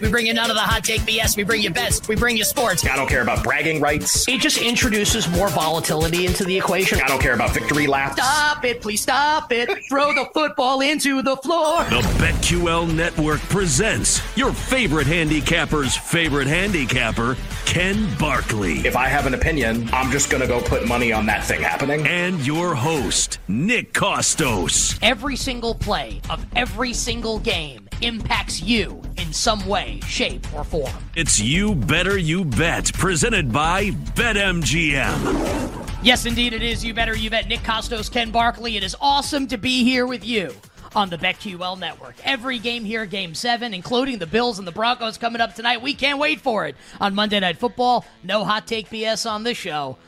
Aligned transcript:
We 0.00 0.10
bring 0.10 0.26
you 0.26 0.34
none 0.34 0.50
of 0.50 0.56
the 0.56 0.62
hot 0.62 0.84
take 0.84 1.02
BS. 1.02 1.36
We 1.36 1.44
bring 1.44 1.62
you 1.62 1.70
best. 1.70 2.08
We 2.08 2.16
bring 2.16 2.36
you 2.36 2.44
sports. 2.44 2.86
I 2.86 2.96
don't 2.96 3.08
care 3.08 3.22
about 3.22 3.44
bragging 3.44 3.80
rights. 3.80 4.26
It 4.28 4.40
just 4.40 4.58
introduces 4.58 5.28
more 5.28 5.48
volatility 5.48 6.26
into 6.26 6.44
the 6.44 6.56
equation. 6.56 7.00
I 7.00 7.06
don't 7.06 7.20
care 7.20 7.34
about 7.34 7.50
victory 7.50 7.86
laps. 7.86 8.14
Stop 8.14 8.64
it, 8.64 8.80
please 8.80 9.00
stop 9.00 9.52
it. 9.52 9.68
Throw 9.88 10.14
the 10.14 10.28
football 10.32 10.80
into 10.80 11.22
the 11.22 11.36
floor. 11.36 11.84
The 11.84 12.02
BetQL 12.18 12.94
Network 12.94 13.40
presents 13.42 14.20
your 14.36 14.52
favorite 14.52 15.06
handicapper's 15.06 15.96
favorite 15.96 16.46
handicapper, 16.46 17.36
Ken 17.66 18.08
Barkley. 18.18 18.78
If 18.86 18.96
I 18.96 19.08
have 19.08 19.26
an 19.26 19.34
opinion, 19.34 19.90
I'm 19.92 20.10
just 20.10 20.30
going 20.30 20.40
to 20.40 20.46
go 20.46 20.62
put 20.62 20.88
money 20.88 21.12
on 21.12 21.26
that 21.26 21.44
thing 21.44 21.60
happening. 21.60 22.06
And 22.06 22.40
your 22.46 22.74
host, 22.74 23.38
Nick 23.48 23.92
Kostos. 23.92 24.98
Every 25.02 25.36
single 25.36 25.74
play 25.74 26.22
of 26.30 26.46
every 26.56 26.94
single 26.94 27.38
game 27.40 27.86
impacts 28.00 28.62
you 28.62 29.02
in 29.18 29.32
some 29.32 29.66
way, 29.66 30.00
shape, 30.06 30.46
or 30.54 30.64
form. 30.64 30.92
It's 31.16 31.38
You 31.38 31.74
Better 31.74 32.16
You 32.16 32.44
Bet, 32.44 32.92
presented 32.94 33.52
by 33.52 33.90
BetMGM. 34.14 35.82
Yes, 36.02 36.24
indeed, 36.24 36.52
it 36.52 36.62
is. 36.62 36.84
You 36.84 36.94
better 36.94 37.16
you 37.16 37.30
bet. 37.30 37.48
Nick 37.48 37.60
Kostos, 37.60 38.10
Ken 38.10 38.30
Barkley. 38.30 38.76
It 38.76 38.84
is 38.84 38.96
awesome 39.00 39.46
to 39.48 39.58
be 39.58 39.82
here 39.82 40.06
with 40.06 40.24
you 40.24 40.54
on 40.96 41.10
the 41.10 41.18
BetQL 41.18 41.78
network. 41.78 42.16
Every 42.24 42.58
game 42.58 42.84
here, 42.84 43.04
game 43.04 43.34
seven, 43.34 43.74
including 43.74 44.18
the 44.18 44.26
Bills 44.26 44.58
and 44.58 44.66
the 44.66 44.72
Broncos 44.72 45.18
coming 45.18 45.42
up 45.42 45.54
tonight. 45.54 45.82
We 45.82 45.92
can't 45.92 46.18
wait 46.18 46.40
for 46.40 46.66
it 46.66 46.74
on 46.98 47.14
Monday 47.14 47.38
Night 47.38 47.58
Football. 47.58 48.06
No 48.24 48.44
hot 48.44 48.66
take 48.66 48.88
BS 48.88 49.30
on 49.30 49.44
this 49.44 49.58
show 49.58 49.98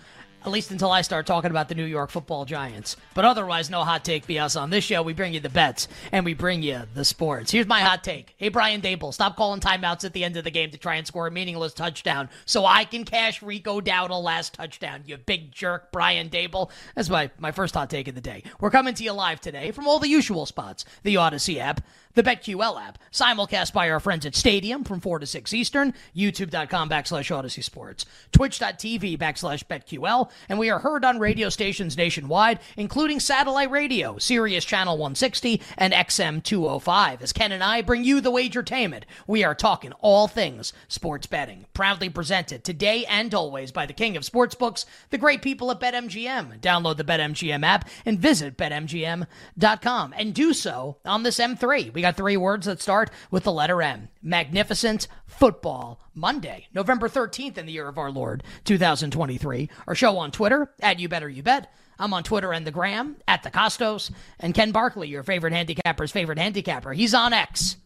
at 0.45 0.51
least 0.51 0.71
until 0.71 0.91
I 0.91 1.03
start 1.03 1.27
talking 1.27 1.51
about 1.51 1.69
the 1.69 1.75
New 1.75 1.85
York 1.85 2.11
football 2.11 2.45
giants. 2.45 2.97
But 3.15 3.25
otherwise, 3.25 3.71
no 3.71 3.85
hot 3.85 4.05
take 4.05 4.27
BS 4.27 4.61
on 4.61 4.71
this 4.71 4.85
show. 4.85 5.03
We 5.03 5.13
bring 5.13 5.35
you 5.35 5.41
the 5.41 5.49
bets 5.49 5.89
and 6.13 6.25
we 6.25 6.35
bring 6.35 6.63
you 6.63 6.83
the 6.95 7.05
sports. 7.05 7.51
Here's 7.51 7.67
my 7.67 7.81
hot 7.81 8.05
take. 8.05 8.35
Hey, 8.37 8.49
Brian 8.49 8.81
Daboll, 8.81 9.13
stop 9.13 9.37
calling 9.37 9.61
timeouts 9.61 10.05
at 10.05 10.13
the 10.13 10.25
end 10.25 10.37
of 10.37 10.45
the 10.45 10.51
game 10.51 10.71
to 10.71 10.79
try 10.79 10.97
and 10.97 11.07
score 11.07 11.27
a 11.27 11.31
meaningless 11.31 11.75
touchdown 11.75 12.29
so 12.45 12.65
I 12.65 12.85
can 12.85 13.05
cash 13.05 13.43
Rico 13.43 13.81
Dowdle 13.81 14.23
last 14.23 14.55
touchdown. 14.55 15.03
You 15.07 15.17
big 15.17 15.53
jerk, 15.53 15.93
Brian 15.93 16.29
Daboll. 16.29 16.71
That's 16.95 17.11
my, 17.11 17.31
my 17.39 17.53
first 17.53 17.75
hot 17.75 17.91
take 17.91 18.09
of 18.09 18.15
the 18.15 18.21
day. 18.21 18.45
We're 18.61 18.71
coming 18.71 18.95
to 18.95 19.05
you 19.05 19.13
live 19.13 19.41
today 19.41 19.71
from 19.73 19.89
all 19.89 19.99
the 19.99 20.09
usual 20.09 20.47
spots 20.47 20.85
the 21.03 21.17
Audacy 21.17 21.59
app, 21.59 21.81
the 22.19 22.25
BetQL 22.25 22.83
app, 22.85 22.99
simulcast 23.13 23.73
by 23.73 23.89
our 23.89 24.01
friends 24.01 24.27
at 24.27 24.35
Stadium 24.35 24.83
from 24.83 24.99
4 24.99 25.21
to 25.21 25.27
6 25.27 25.55
Eastern, 25.55 25.95
youtube.com 26.17 26.91
backslash 26.91 27.31
Audacy 27.31 27.63
Sports, 27.63 28.07
twitch.tv 28.33 29.17
backslash 29.17 29.63
BetQL, 29.63 30.29
and 30.49 30.59
we 30.59 30.69
are 30.69 30.81
heard 30.81 31.05
on 31.05 31.21
radio 31.21 31.49
stations 31.49 31.97
nationwide, 31.97 32.59
including 32.77 33.21
satellite 33.21 33.71
radio, 33.71 34.19
Sirius 34.19 34.65
Channel 34.65 34.99
160 34.99 35.63
and 35.77 35.93
XM 35.93 36.43
205. 36.43 37.23
As 37.23 37.33
Ken 37.33 37.53
and 37.53 37.63
I 37.63 37.83
bring 37.83 38.03
you 38.03 38.21
the 38.21 38.33
wagertainment, 38.33 39.05
we 39.29 39.45
are 39.45 39.55
talking 39.55 39.93
all 40.01 40.27
things 40.27 40.73
sports 40.89 41.29
betting. 41.29 41.67
Proudly 41.73 42.09
presented 42.09 42.65
today 42.65 43.05
and 43.07 43.33
always 43.33 43.71
by 43.71 43.87
the 43.87 43.93
king 43.93 44.17
of 44.17 44.25
sportsbooks, 44.25 44.87
the 45.11 45.19
great 45.19 45.41
people 45.41 45.71
at 45.71 45.79
BetMGM. 45.79 46.59
Download 46.59 46.97
the 46.97 47.05
BetMGM 47.05 47.65
app 47.65 47.89
and 48.05 48.19
visit 48.19 48.57
BetMGM.com 48.57 50.15
and 50.17 50.35
do 50.35 50.53
so 50.53 50.97
on 51.05 51.23
this 51.23 51.39
M3. 51.39 51.93
We 51.93 52.03
got 52.08 52.08
three 52.17 52.37
words 52.37 52.67
that 52.67 52.81
start 52.81 53.11
with 53.31 53.45
the 53.45 53.53
letter 53.53 53.83
M. 53.83 54.09
Magnificent 54.23 55.09
Football 55.27 56.01
Monday, 56.15 56.67
November 56.75 57.09
13th 57.09 57.59
in 57.59 57.67
the 57.67 57.73
year 57.73 57.89
of 57.89 57.99
our 57.99 58.11
Lord, 58.11 58.43
2023. 58.65 59.71
Our 59.87 59.95
show 59.95 60.19
on 60.19 60.31
Twitter, 60.31 60.73
at 60.81 60.99
You 60.99 61.09
Better 61.09 61.29
You 61.29 61.43
Bet. 61.43 61.73
I'm 61.99 62.15
on 62.15 62.23
Twitter 62.23 62.53
and 62.53 62.67
the 62.67 62.71
Gram, 62.71 63.17
at 63.27 63.43
the 63.43 63.51
Kostos. 63.51 64.11
And 64.39 64.55
Ken 64.55 64.71
Barkley, 64.73 65.09
your 65.09 65.23
favorite 65.23 65.53
handicapper's 65.53 66.13
favorite 66.13 66.39
handicapper. 66.39 66.93
He's 66.93 67.15
on 67.15 67.33
X, 67.33 67.77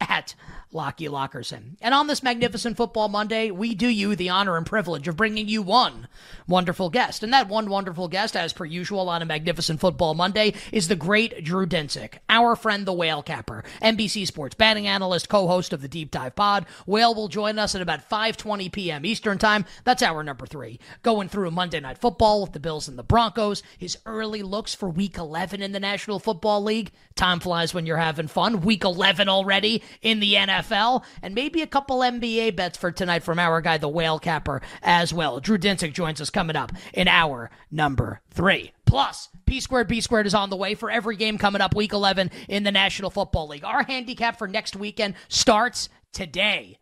at 0.00 0.34
Lockie 0.72 1.08
Lockerson. 1.08 1.76
And 1.80 1.92
on 1.94 2.06
this 2.06 2.22
magnificent 2.22 2.76
football 2.76 3.08
Monday, 3.08 3.50
we 3.50 3.74
do 3.74 3.88
you 3.88 4.14
the 4.14 4.28
honor 4.28 4.56
and 4.56 4.64
privilege 4.64 5.08
of 5.08 5.16
bringing 5.16 5.48
you 5.48 5.62
one 5.62 6.06
wonderful 6.46 6.90
guest. 6.90 7.22
And 7.22 7.32
that 7.32 7.48
one 7.48 7.68
wonderful 7.68 8.06
guest, 8.06 8.36
as 8.36 8.52
per 8.52 8.64
usual 8.64 9.08
on 9.08 9.20
a 9.20 9.26
magnificent 9.26 9.80
football 9.80 10.14
Monday, 10.14 10.54
is 10.70 10.86
the 10.86 10.96
great 10.96 11.44
Drew 11.44 11.66
Dinsick, 11.66 12.18
our 12.28 12.54
friend 12.54 12.86
the 12.86 12.92
Whale 12.92 13.22
Capper, 13.22 13.64
NBC 13.82 14.26
Sports 14.26 14.54
batting 14.54 14.86
analyst, 14.86 15.28
co-host 15.28 15.72
of 15.72 15.82
the 15.82 15.88
Deep 15.88 16.12
Dive 16.12 16.36
Pod. 16.36 16.66
Whale 16.86 17.14
will 17.14 17.28
join 17.28 17.58
us 17.58 17.74
at 17.74 17.82
about 17.82 18.08
5:20 18.08 18.70
p.m. 18.70 19.04
Eastern 19.04 19.38
Time. 19.38 19.64
That's 19.84 20.02
hour 20.02 20.22
number 20.22 20.46
three. 20.46 20.78
Going 21.02 21.28
through 21.28 21.50
Monday 21.50 21.80
Night 21.80 21.98
Football 21.98 22.42
with 22.42 22.52
the 22.52 22.60
Bills 22.60 22.86
and 22.86 22.98
the 22.98 23.02
Broncos. 23.02 23.62
His 23.76 23.98
early 24.06 24.42
looks 24.42 24.74
for 24.74 24.88
Week 24.88 25.16
11 25.16 25.62
in 25.62 25.72
the 25.72 25.80
National 25.80 26.20
Football 26.20 26.62
League. 26.62 26.92
Time 27.16 27.40
flies 27.40 27.74
when 27.74 27.86
you're 27.86 27.96
having 27.96 28.28
fun. 28.28 28.60
Week 28.60 28.84
11 28.84 29.28
already 29.28 29.82
in 30.00 30.20
the 30.20 30.34
NFL. 30.34 30.59
NFL, 30.60 31.04
and 31.22 31.34
maybe 31.34 31.62
a 31.62 31.66
couple 31.66 32.00
NBA 32.00 32.56
bets 32.56 32.78
for 32.78 32.90
tonight 32.90 33.22
from 33.22 33.38
our 33.38 33.60
guy, 33.60 33.78
the 33.78 33.88
Whale 33.88 34.18
Capper, 34.18 34.62
as 34.82 35.12
well. 35.12 35.40
Drew 35.40 35.58
Dinsick 35.58 35.92
joins 35.92 36.20
us 36.20 36.30
coming 36.30 36.56
up 36.56 36.72
in 36.92 37.08
hour 37.08 37.50
number 37.70 38.20
three. 38.30 38.72
Plus, 38.86 39.28
P 39.46 39.60
squared 39.60 39.88
B 39.88 40.00
squared 40.00 40.26
is 40.26 40.34
on 40.34 40.50
the 40.50 40.56
way 40.56 40.74
for 40.74 40.90
every 40.90 41.16
game 41.16 41.38
coming 41.38 41.60
up 41.60 41.74
week 41.74 41.92
11 41.92 42.30
in 42.48 42.64
the 42.64 42.72
National 42.72 43.10
Football 43.10 43.48
League. 43.48 43.64
Our 43.64 43.84
handicap 43.84 44.38
for 44.38 44.48
next 44.48 44.74
weekend 44.74 45.14
starts 45.28 45.88
today. 46.12 46.79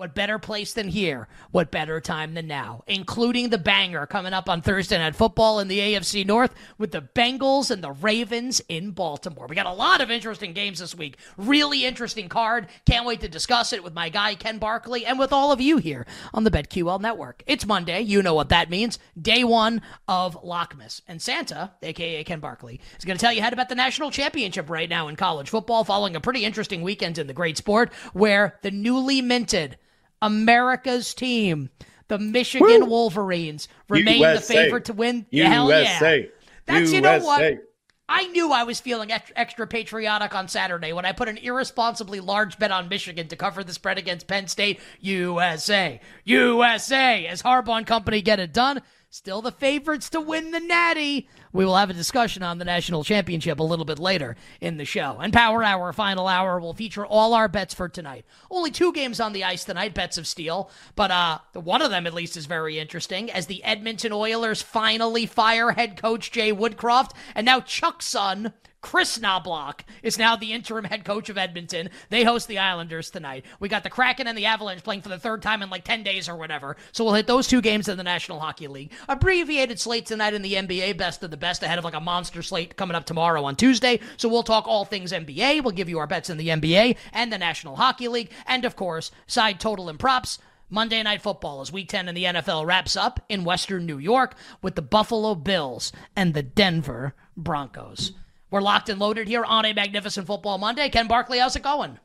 What 0.00 0.14
better 0.14 0.38
place 0.38 0.72
than 0.72 0.88
here? 0.88 1.28
What 1.50 1.70
better 1.70 2.00
time 2.00 2.32
than 2.32 2.46
now? 2.46 2.84
Including 2.86 3.50
the 3.50 3.58
banger 3.58 4.06
coming 4.06 4.32
up 4.32 4.48
on 4.48 4.62
Thursday 4.62 4.96
Night 4.96 5.14
Football 5.14 5.60
in 5.60 5.68
the 5.68 5.78
AFC 5.78 6.24
North 6.24 6.54
with 6.78 6.92
the 6.92 7.02
Bengals 7.02 7.70
and 7.70 7.84
the 7.84 7.92
Ravens 7.92 8.62
in 8.70 8.92
Baltimore. 8.92 9.46
We 9.46 9.54
got 9.54 9.66
a 9.66 9.72
lot 9.74 10.00
of 10.00 10.10
interesting 10.10 10.54
games 10.54 10.78
this 10.78 10.94
week. 10.94 11.18
Really 11.36 11.84
interesting 11.84 12.30
card. 12.30 12.68
Can't 12.86 13.04
wait 13.04 13.20
to 13.20 13.28
discuss 13.28 13.74
it 13.74 13.84
with 13.84 13.92
my 13.92 14.08
guy 14.08 14.36
Ken 14.36 14.56
Barkley 14.56 15.04
and 15.04 15.18
with 15.18 15.34
all 15.34 15.52
of 15.52 15.60
you 15.60 15.76
here 15.76 16.06
on 16.32 16.44
the 16.44 16.50
BetQL 16.50 16.98
network. 16.98 17.42
It's 17.46 17.66
Monday. 17.66 18.00
You 18.00 18.22
know 18.22 18.32
what 18.32 18.48
that 18.48 18.70
means. 18.70 18.98
Day 19.20 19.44
one 19.44 19.82
of 20.08 20.42
Lockmas. 20.42 21.02
And 21.08 21.20
Santa, 21.20 21.72
aka 21.82 22.24
Ken 22.24 22.40
Barkley, 22.40 22.80
is 22.98 23.04
going 23.04 23.18
to 23.18 23.22
tell 23.22 23.34
you 23.34 23.42
how 23.42 23.50
to 23.50 23.56
bet 23.56 23.68
the 23.68 23.74
national 23.74 24.10
championship 24.10 24.70
right 24.70 24.88
now 24.88 25.08
in 25.08 25.16
college 25.16 25.50
football 25.50 25.84
following 25.84 26.16
a 26.16 26.22
pretty 26.22 26.46
interesting 26.46 26.80
weekend 26.80 27.18
in 27.18 27.26
the 27.26 27.34
great 27.34 27.58
sport 27.58 27.92
where 28.14 28.58
the 28.62 28.70
newly 28.70 29.20
minted 29.20 29.76
America's 30.22 31.14
team, 31.14 31.70
the 32.08 32.18
Michigan 32.18 32.82
Woo! 32.82 32.86
Wolverines, 32.86 33.68
remain 33.88 34.20
USA. 34.20 34.54
the 34.54 34.62
favorite 34.62 34.84
to 34.86 34.92
win. 34.92 35.26
USA. 35.30 35.50
Hell 35.50 35.70
yeah. 35.70 36.22
That's, 36.66 36.92
USA. 36.92 36.94
you 36.96 37.00
know 37.00 37.18
what? 37.20 37.66
I 38.12 38.26
knew 38.26 38.52
I 38.52 38.64
was 38.64 38.80
feeling 38.80 39.12
extra 39.12 39.68
patriotic 39.68 40.34
on 40.34 40.48
Saturday 40.48 40.92
when 40.92 41.04
I 41.04 41.12
put 41.12 41.28
an 41.28 41.36
irresponsibly 41.36 42.18
large 42.18 42.58
bet 42.58 42.72
on 42.72 42.88
Michigan 42.88 43.28
to 43.28 43.36
cover 43.36 43.62
the 43.62 43.72
spread 43.72 43.98
against 43.98 44.26
Penn 44.26 44.48
State. 44.48 44.80
USA. 44.98 46.00
USA. 46.24 47.26
As 47.26 47.42
Harbaugh 47.42 47.78
and 47.78 47.86
company 47.86 48.20
get 48.20 48.40
it 48.40 48.52
done. 48.52 48.82
Still 49.10 49.42
the 49.42 49.52
favorites 49.52 50.10
to 50.10 50.20
win 50.20 50.50
the 50.50 50.58
Natty. 50.58 51.28
We 51.52 51.64
will 51.64 51.76
have 51.76 51.90
a 51.90 51.94
discussion 51.94 52.42
on 52.42 52.58
the 52.58 52.64
national 52.64 53.04
championship 53.04 53.58
a 53.58 53.64
little 53.64 53.84
bit 53.84 53.98
later 53.98 54.36
in 54.60 54.76
the 54.76 54.84
show. 54.84 55.18
And 55.20 55.32
Power 55.32 55.64
Hour, 55.64 55.92
final 55.92 56.28
hour, 56.28 56.60
will 56.60 56.74
feature 56.74 57.04
all 57.04 57.34
our 57.34 57.48
bets 57.48 57.74
for 57.74 57.88
tonight. 57.88 58.24
Only 58.50 58.70
two 58.70 58.92
games 58.92 59.20
on 59.20 59.32
the 59.32 59.44
ice 59.44 59.64
tonight, 59.64 59.94
bets 59.94 60.18
of 60.18 60.26
steel. 60.26 60.70
But 60.94 61.10
uh, 61.10 61.38
one 61.54 61.82
of 61.82 61.90
them, 61.90 62.06
at 62.06 62.14
least, 62.14 62.36
is 62.36 62.46
very 62.46 62.78
interesting 62.78 63.30
as 63.30 63.46
the 63.46 63.64
Edmonton 63.64 64.12
Oilers 64.12 64.62
finally 64.62 65.26
fire 65.26 65.72
head 65.72 66.00
coach 66.00 66.30
Jay 66.30 66.52
Woodcroft. 66.52 67.12
And 67.34 67.44
now 67.44 67.60
Chuck's 67.60 68.06
son 68.06 68.52
Kris 68.82 69.18
Knoblauch 69.18 69.80
is 70.02 70.18
now 70.18 70.36
the 70.36 70.52
interim 70.52 70.84
head 70.84 71.04
coach 71.04 71.28
of 71.28 71.36
Edmonton. 71.36 71.90
They 72.08 72.24
host 72.24 72.48
the 72.48 72.58
Islanders 72.58 73.10
tonight. 73.10 73.44
We 73.58 73.68
got 73.68 73.82
the 73.82 73.90
Kraken 73.90 74.26
and 74.26 74.36
the 74.36 74.46
Avalanche 74.46 74.82
playing 74.82 75.02
for 75.02 75.10
the 75.10 75.18
third 75.18 75.42
time 75.42 75.62
in 75.62 75.70
like 75.70 75.84
10 75.84 76.02
days 76.02 76.28
or 76.28 76.36
whatever. 76.36 76.76
So 76.92 77.04
we'll 77.04 77.14
hit 77.14 77.26
those 77.26 77.46
two 77.46 77.60
games 77.60 77.88
in 77.88 77.98
the 77.98 78.02
National 78.02 78.40
Hockey 78.40 78.68
League. 78.68 78.92
Abbreviated 79.08 79.78
slate 79.78 80.06
tonight 80.06 80.34
in 80.34 80.42
the 80.42 80.54
NBA, 80.54 80.96
best 80.96 81.22
of 81.22 81.30
the 81.30 81.36
best 81.40 81.62
ahead 81.62 81.78
of 81.78 81.84
like 81.84 81.94
a 81.94 82.00
monster 82.00 82.42
slate 82.42 82.76
coming 82.76 82.94
up 82.94 83.04
tomorrow 83.04 83.44
on 83.44 83.56
Tuesday. 83.56 84.00
So 84.16 84.28
we'll 84.28 84.42
talk 84.42 84.66
all 84.66 84.84
things 84.84 85.12
NBA. 85.12 85.62
We'll 85.62 85.72
give 85.72 85.88
you 85.88 85.98
our 85.98 86.06
bets 86.06 86.30
in 86.30 86.36
the 86.36 86.48
NBA 86.48 86.96
and 87.12 87.32
the 87.32 87.38
National 87.38 87.76
Hockey 87.76 88.08
League. 88.08 88.30
And 88.46 88.64
of 88.64 88.76
course, 88.76 89.10
side 89.26 89.58
total 89.58 89.88
and 89.88 89.98
props. 89.98 90.38
Monday 90.72 91.02
Night 91.02 91.20
Football 91.20 91.62
as 91.62 91.72
Week 91.72 91.88
10 91.88 92.08
in 92.08 92.14
the 92.14 92.24
NFL 92.24 92.64
wraps 92.64 92.94
up 92.94 93.18
in 93.28 93.42
Western 93.42 93.86
New 93.86 93.98
York 93.98 94.36
with 94.62 94.76
the 94.76 94.82
Buffalo 94.82 95.34
Bills 95.34 95.90
and 96.14 96.32
the 96.32 96.44
Denver 96.44 97.14
Broncos. 97.36 98.12
We're 98.52 98.60
locked 98.60 98.88
and 98.88 99.00
loaded 99.00 99.26
here 99.26 99.44
on 99.44 99.64
a 99.64 99.72
magnificent 99.72 100.28
football 100.28 100.58
Monday. 100.58 100.88
Ken 100.88 101.08
Barkley, 101.08 101.40
how's 101.40 101.56
it 101.56 101.62
going? 101.62 101.98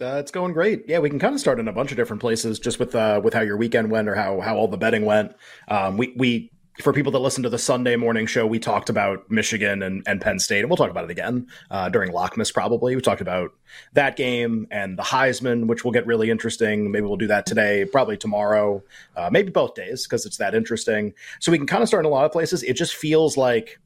Uh, 0.00 0.16
it's 0.16 0.32
going 0.32 0.52
great. 0.52 0.84
Yeah, 0.88 0.98
we 0.98 1.08
can 1.08 1.20
kind 1.20 1.34
of 1.34 1.40
start 1.40 1.60
in 1.60 1.68
a 1.68 1.72
bunch 1.72 1.92
of 1.92 1.96
different 1.96 2.20
places, 2.20 2.58
just 2.58 2.80
with 2.80 2.94
uh, 2.94 3.20
with 3.22 3.34
how 3.34 3.40
your 3.40 3.56
weekend 3.56 3.90
went 3.90 4.08
or 4.08 4.16
how 4.16 4.40
how 4.40 4.56
all 4.56 4.66
the 4.66 4.76
betting 4.76 5.04
went. 5.04 5.34
Um, 5.68 5.96
we 5.96 6.12
we 6.16 6.50
for 6.80 6.92
people 6.92 7.12
that 7.12 7.18
listen 7.18 7.42
to 7.42 7.50
the 7.50 7.58
Sunday 7.58 7.96
morning 7.96 8.26
show, 8.26 8.46
we 8.46 8.58
talked 8.58 8.88
about 8.88 9.30
Michigan 9.30 9.82
and, 9.82 10.02
and 10.06 10.20
Penn 10.20 10.38
State, 10.38 10.60
and 10.60 10.70
we'll 10.70 10.78
talk 10.78 10.90
about 10.90 11.04
it 11.04 11.10
again 11.10 11.46
uh, 11.70 11.88
during 11.90 12.10
Lockmas 12.12 12.52
probably. 12.52 12.96
We 12.96 13.02
talked 13.02 13.20
about 13.20 13.52
that 13.92 14.16
game 14.16 14.66
and 14.70 14.98
the 14.98 15.02
Heisman, 15.02 15.66
which 15.66 15.84
will 15.84 15.92
get 15.92 16.06
really 16.06 16.30
interesting. 16.30 16.90
Maybe 16.90 17.06
we'll 17.06 17.16
do 17.16 17.26
that 17.26 17.44
today, 17.44 17.84
probably 17.84 18.16
tomorrow, 18.16 18.82
uh, 19.16 19.28
maybe 19.30 19.50
both 19.50 19.74
days 19.74 20.06
because 20.06 20.24
it's 20.24 20.38
that 20.38 20.54
interesting. 20.54 21.12
So 21.40 21.52
we 21.52 21.58
can 21.58 21.66
kind 21.66 21.82
of 21.82 21.88
start 21.88 22.06
in 22.06 22.10
a 22.10 22.14
lot 22.14 22.24
of 22.24 22.32
places. 22.32 22.62
It 22.62 22.74
just 22.74 22.94
feels 22.94 23.36
like 23.36 23.78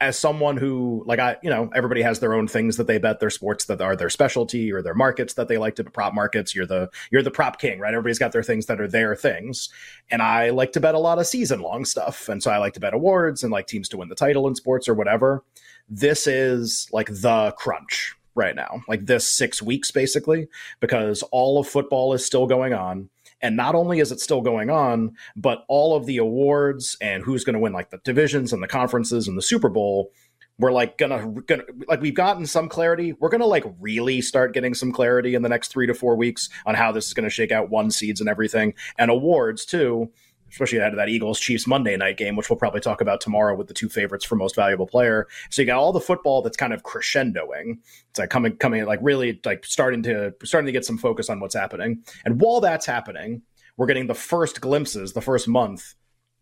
as 0.00 0.18
someone 0.18 0.56
who 0.56 1.02
like 1.06 1.18
I, 1.18 1.36
you 1.42 1.50
know, 1.50 1.70
everybody 1.74 2.02
has 2.02 2.20
their 2.20 2.34
own 2.34 2.48
things 2.48 2.76
that 2.76 2.86
they 2.86 2.98
bet, 2.98 3.20
their 3.20 3.30
sports 3.30 3.66
that 3.66 3.80
are 3.80 3.96
their 3.96 4.10
specialty 4.10 4.72
or 4.72 4.82
their 4.82 4.94
markets 4.94 5.34
that 5.34 5.48
they 5.48 5.58
like 5.58 5.76
to 5.76 5.84
prop 5.84 6.14
markets. 6.14 6.54
You're 6.54 6.66
the 6.66 6.88
you're 7.10 7.22
the 7.22 7.30
prop 7.30 7.58
king, 7.58 7.78
right? 7.78 7.92
Everybody's 7.92 8.18
got 8.18 8.32
their 8.32 8.42
things 8.42 8.66
that 8.66 8.80
are 8.80 8.88
their 8.88 9.14
things. 9.14 9.68
And 10.10 10.22
I 10.22 10.50
like 10.50 10.72
to 10.72 10.80
bet 10.80 10.94
a 10.94 10.98
lot 10.98 11.18
of 11.18 11.26
season 11.26 11.60
long 11.60 11.84
stuff. 11.84 12.28
And 12.28 12.42
so 12.42 12.50
I 12.50 12.58
like 12.58 12.74
to 12.74 12.80
bet 12.80 12.94
awards 12.94 13.42
and 13.42 13.52
like 13.52 13.66
teams 13.66 13.88
to 13.90 13.96
win 13.96 14.08
the 14.08 14.14
title 14.14 14.46
in 14.48 14.54
sports 14.54 14.88
or 14.88 14.94
whatever. 14.94 15.44
This 15.88 16.26
is 16.26 16.88
like 16.92 17.08
the 17.08 17.54
crunch 17.56 18.14
right 18.34 18.54
now. 18.54 18.82
Like 18.88 19.06
this 19.06 19.26
6 19.28 19.62
weeks 19.62 19.90
basically 19.90 20.48
because 20.80 21.22
all 21.32 21.58
of 21.58 21.66
football 21.66 22.12
is 22.12 22.24
still 22.24 22.46
going 22.46 22.74
on 22.74 23.08
and 23.42 23.56
not 23.56 23.74
only 23.74 24.00
is 24.00 24.12
it 24.12 24.20
still 24.20 24.40
going 24.40 24.70
on, 24.70 25.16
but 25.36 25.64
all 25.68 25.96
of 25.96 26.06
the 26.06 26.18
awards 26.18 26.96
and 27.00 27.22
who's 27.22 27.44
going 27.44 27.54
to 27.54 27.60
win 27.60 27.72
like 27.72 27.90
the 27.90 27.98
divisions 27.98 28.52
and 28.52 28.62
the 28.62 28.68
conferences 28.68 29.28
and 29.28 29.36
the 29.36 29.42
Super 29.42 29.68
Bowl, 29.68 30.10
we're 30.58 30.72
like 30.72 30.96
gonna, 30.96 31.28
gonna 31.46 31.64
like 31.86 32.00
we've 32.00 32.14
gotten 32.14 32.46
some 32.46 32.68
clarity. 32.68 33.12
We're 33.12 33.28
gonna 33.28 33.46
like 33.46 33.64
really 33.78 34.22
start 34.22 34.54
getting 34.54 34.72
some 34.72 34.90
clarity 34.90 35.34
in 35.34 35.42
the 35.42 35.50
next 35.50 35.68
three 35.68 35.86
to 35.86 35.94
four 35.94 36.16
weeks 36.16 36.48
on 36.64 36.74
how 36.74 36.92
this 36.92 37.06
is 37.06 37.14
going 37.14 37.24
to 37.24 37.30
shake 37.30 37.52
out 37.52 37.68
one 37.68 37.90
seeds 37.90 38.20
and 38.20 38.28
everything 38.28 38.72
and 38.98 39.10
awards 39.10 39.66
too 39.66 40.10
especially 40.56 40.78
ahead 40.78 40.92
of 40.92 40.96
that 40.96 41.10
Eagles 41.10 41.38
Chiefs 41.38 41.66
Monday 41.66 41.98
night 41.98 42.16
game, 42.16 42.34
which 42.34 42.48
we'll 42.48 42.56
probably 42.56 42.80
talk 42.80 43.02
about 43.02 43.20
tomorrow 43.20 43.54
with 43.54 43.68
the 43.68 43.74
two 43.74 43.90
favorites 43.90 44.24
for 44.24 44.36
most 44.36 44.56
valuable 44.56 44.86
player. 44.86 45.26
So 45.50 45.60
you 45.60 45.66
got 45.66 45.76
all 45.76 45.92
the 45.92 46.00
football 46.00 46.40
that's 46.40 46.56
kind 46.56 46.72
of 46.72 46.82
crescendoing. 46.82 47.78
It's 48.08 48.18
like 48.18 48.30
coming, 48.30 48.56
coming, 48.56 48.86
like 48.86 49.00
really 49.02 49.38
like 49.44 49.66
starting 49.66 50.02
to 50.04 50.34
starting 50.44 50.64
to 50.64 50.72
get 50.72 50.86
some 50.86 50.96
focus 50.96 51.28
on 51.28 51.40
what's 51.40 51.54
happening. 51.54 52.02
And 52.24 52.40
while 52.40 52.62
that's 52.62 52.86
happening, 52.86 53.42
we're 53.76 53.86
getting 53.86 54.06
the 54.06 54.14
first 54.14 54.62
glimpses, 54.62 55.12
the 55.12 55.20
first 55.20 55.46
month, 55.46 55.94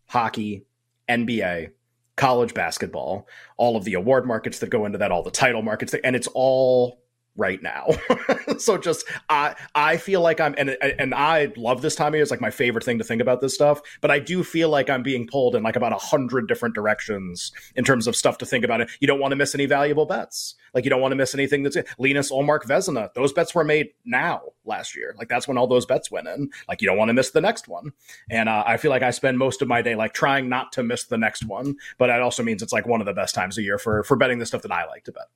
hockey, 0.07 0.63
NBA, 1.09 1.71
college 2.15 2.53
basketball, 2.53 3.27
all 3.57 3.75
of 3.75 3.83
the 3.83 3.95
award 3.95 4.25
markets 4.25 4.59
that 4.59 4.69
go 4.69 4.85
into 4.85 4.97
that, 4.99 5.11
all 5.11 5.23
the 5.23 5.31
title 5.31 5.61
markets, 5.61 5.93
and 6.05 6.15
it's 6.15 6.29
all 6.33 7.01
right 7.35 7.61
now. 7.61 7.89
so 8.57 8.77
just 8.77 9.05
I 9.29 9.55
I 9.73 9.97
feel 9.97 10.21
like 10.21 10.39
I'm 10.39 10.55
and 10.57 10.69
and 10.81 11.13
I 11.13 11.51
love 11.57 11.81
this 11.81 11.95
time 11.95 12.09
of 12.09 12.15
year. 12.15 12.21
It's 12.21 12.31
like 12.31 12.41
my 12.41 12.51
favorite 12.51 12.83
thing 12.83 12.97
to 12.97 13.03
think 13.03 13.21
about 13.21 13.41
this 13.41 13.53
stuff. 13.53 13.81
But 14.01 14.11
I 14.11 14.19
do 14.19 14.43
feel 14.43 14.69
like 14.69 14.89
I'm 14.89 15.03
being 15.03 15.27
pulled 15.27 15.55
in 15.55 15.63
like 15.63 15.75
about 15.75 15.93
a 15.93 15.97
hundred 15.97 16.47
different 16.47 16.75
directions 16.75 17.51
in 17.75 17.83
terms 17.83 18.07
of 18.07 18.15
stuff 18.15 18.37
to 18.39 18.45
think 18.45 18.63
about. 18.63 18.81
It. 18.81 18.89
You 18.99 19.07
don't 19.07 19.19
want 19.19 19.31
to 19.31 19.35
miss 19.35 19.55
any 19.55 19.65
valuable 19.65 20.05
bets. 20.05 20.55
Like 20.73 20.83
you 20.83 20.89
don't 20.89 21.01
want 21.01 21.13
to 21.13 21.15
miss 21.15 21.33
anything 21.33 21.63
that's 21.63 21.77
Linus 21.97 22.31
Ullmark 22.31 22.63
Vezina. 22.63 23.13
Those 23.13 23.31
bets 23.31 23.55
were 23.55 23.63
made 23.63 23.89
now 24.03 24.41
last 24.65 24.95
year. 24.95 25.15
Like 25.17 25.29
that's 25.29 25.47
when 25.47 25.57
all 25.57 25.67
those 25.67 25.85
bets 25.85 26.11
went 26.11 26.27
in. 26.27 26.49
Like 26.67 26.81
you 26.81 26.87
don't 26.87 26.97
want 26.97 27.09
to 27.09 27.13
miss 27.13 27.31
the 27.31 27.41
next 27.41 27.67
one. 27.67 27.91
And 28.29 28.49
uh, 28.49 28.63
I 28.65 28.77
feel 28.77 28.91
like 28.91 29.03
I 29.03 29.11
spend 29.11 29.37
most 29.37 29.61
of 29.61 29.67
my 29.67 29.81
day 29.81 29.95
like 29.95 30.13
trying 30.13 30.49
not 30.49 30.71
to 30.73 30.83
miss 30.83 31.05
the 31.05 31.17
next 31.17 31.45
one. 31.45 31.75
But 31.97 32.07
that 32.07 32.21
also 32.21 32.43
means 32.43 32.61
it's 32.61 32.73
like 32.73 32.87
one 32.87 32.99
of 32.99 33.05
the 33.05 33.13
best 33.13 33.35
times 33.35 33.57
of 33.57 33.63
year 33.63 33.77
for 33.77 34.03
for 34.03 34.17
betting 34.17 34.39
the 34.39 34.45
stuff 34.45 34.61
that 34.63 34.71
I 34.71 34.85
like 34.85 35.05
to 35.05 35.11
bet. 35.11 35.27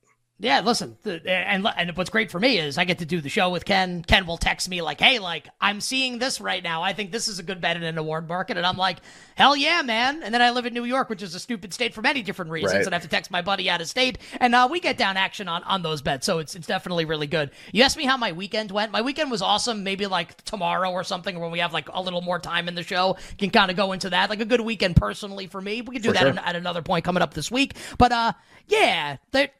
Yeah, 0.42 0.60
listen, 0.60 0.96
and 1.04 1.66
and 1.66 1.96
what's 1.98 2.08
great 2.08 2.30
for 2.30 2.40
me 2.40 2.58
is 2.58 2.78
I 2.78 2.84
get 2.86 3.00
to 3.00 3.04
do 3.04 3.20
the 3.20 3.28
show 3.28 3.50
with 3.50 3.66
Ken. 3.66 4.02
Ken 4.02 4.26
will 4.26 4.38
text 4.38 4.70
me 4.70 4.80
like, 4.80 4.98
"Hey, 4.98 5.18
like 5.18 5.46
I'm 5.60 5.82
seeing 5.82 6.18
this 6.18 6.40
right 6.40 6.64
now. 6.64 6.82
I 6.82 6.94
think 6.94 7.12
this 7.12 7.28
is 7.28 7.38
a 7.38 7.42
good 7.42 7.60
bet 7.60 7.76
in 7.76 7.82
an 7.82 7.98
award 7.98 8.26
market," 8.26 8.56
and 8.56 8.64
I'm 8.64 8.78
like, 8.78 9.00
"Hell 9.34 9.54
yeah, 9.54 9.82
man!" 9.82 10.22
And 10.22 10.32
then 10.32 10.40
I 10.40 10.48
live 10.48 10.64
in 10.64 10.72
New 10.72 10.84
York, 10.84 11.10
which 11.10 11.22
is 11.22 11.34
a 11.34 11.38
stupid 11.38 11.74
state 11.74 11.92
for 11.92 12.00
many 12.00 12.22
different 12.22 12.50
reasons, 12.50 12.72
right. 12.72 12.86
and 12.86 12.94
I 12.94 12.96
have 12.96 13.02
to 13.02 13.08
text 13.08 13.30
my 13.30 13.42
buddy 13.42 13.68
out 13.68 13.82
of 13.82 13.88
state, 13.88 14.16
and 14.40 14.54
uh, 14.54 14.66
we 14.70 14.80
get 14.80 14.96
down 14.96 15.18
action 15.18 15.46
on 15.46 15.62
on 15.64 15.82
those 15.82 16.00
bets. 16.00 16.24
So 16.24 16.38
it's 16.38 16.54
it's 16.54 16.66
definitely 16.66 17.04
really 17.04 17.26
good. 17.26 17.50
You 17.72 17.82
asked 17.82 17.98
me 17.98 18.06
how 18.06 18.16
my 18.16 18.32
weekend 18.32 18.70
went. 18.70 18.92
My 18.92 19.02
weekend 19.02 19.30
was 19.30 19.42
awesome. 19.42 19.84
Maybe 19.84 20.06
like 20.06 20.42
tomorrow 20.44 20.90
or 20.90 21.04
something 21.04 21.38
when 21.38 21.50
we 21.50 21.58
have 21.58 21.74
like 21.74 21.90
a 21.92 22.00
little 22.00 22.22
more 22.22 22.38
time 22.38 22.66
in 22.66 22.74
the 22.74 22.82
show, 22.82 23.18
can 23.36 23.50
kind 23.50 23.70
of 23.70 23.76
go 23.76 23.92
into 23.92 24.08
that. 24.08 24.30
Like 24.30 24.40
a 24.40 24.46
good 24.46 24.62
weekend 24.62 24.96
personally 24.96 25.48
for 25.48 25.60
me. 25.60 25.82
We 25.82 25.96
could 25.96 26.02
do 26.02 26.08
for 26.08 26.14
that 26.14 26.20
sure. 26.20 26.30
at, 26.30 26.46
at 26.46 26.56
another 26.56 26.80
point 26.80 27.04
coming 27.04 27.22
up 27.22 27.34
this 27.34 27.50
week. 27.50 27.74
But 27.98 28.10
uh, 28.10 28.32
yeah, 28.68 29.18
there 29.32 29.50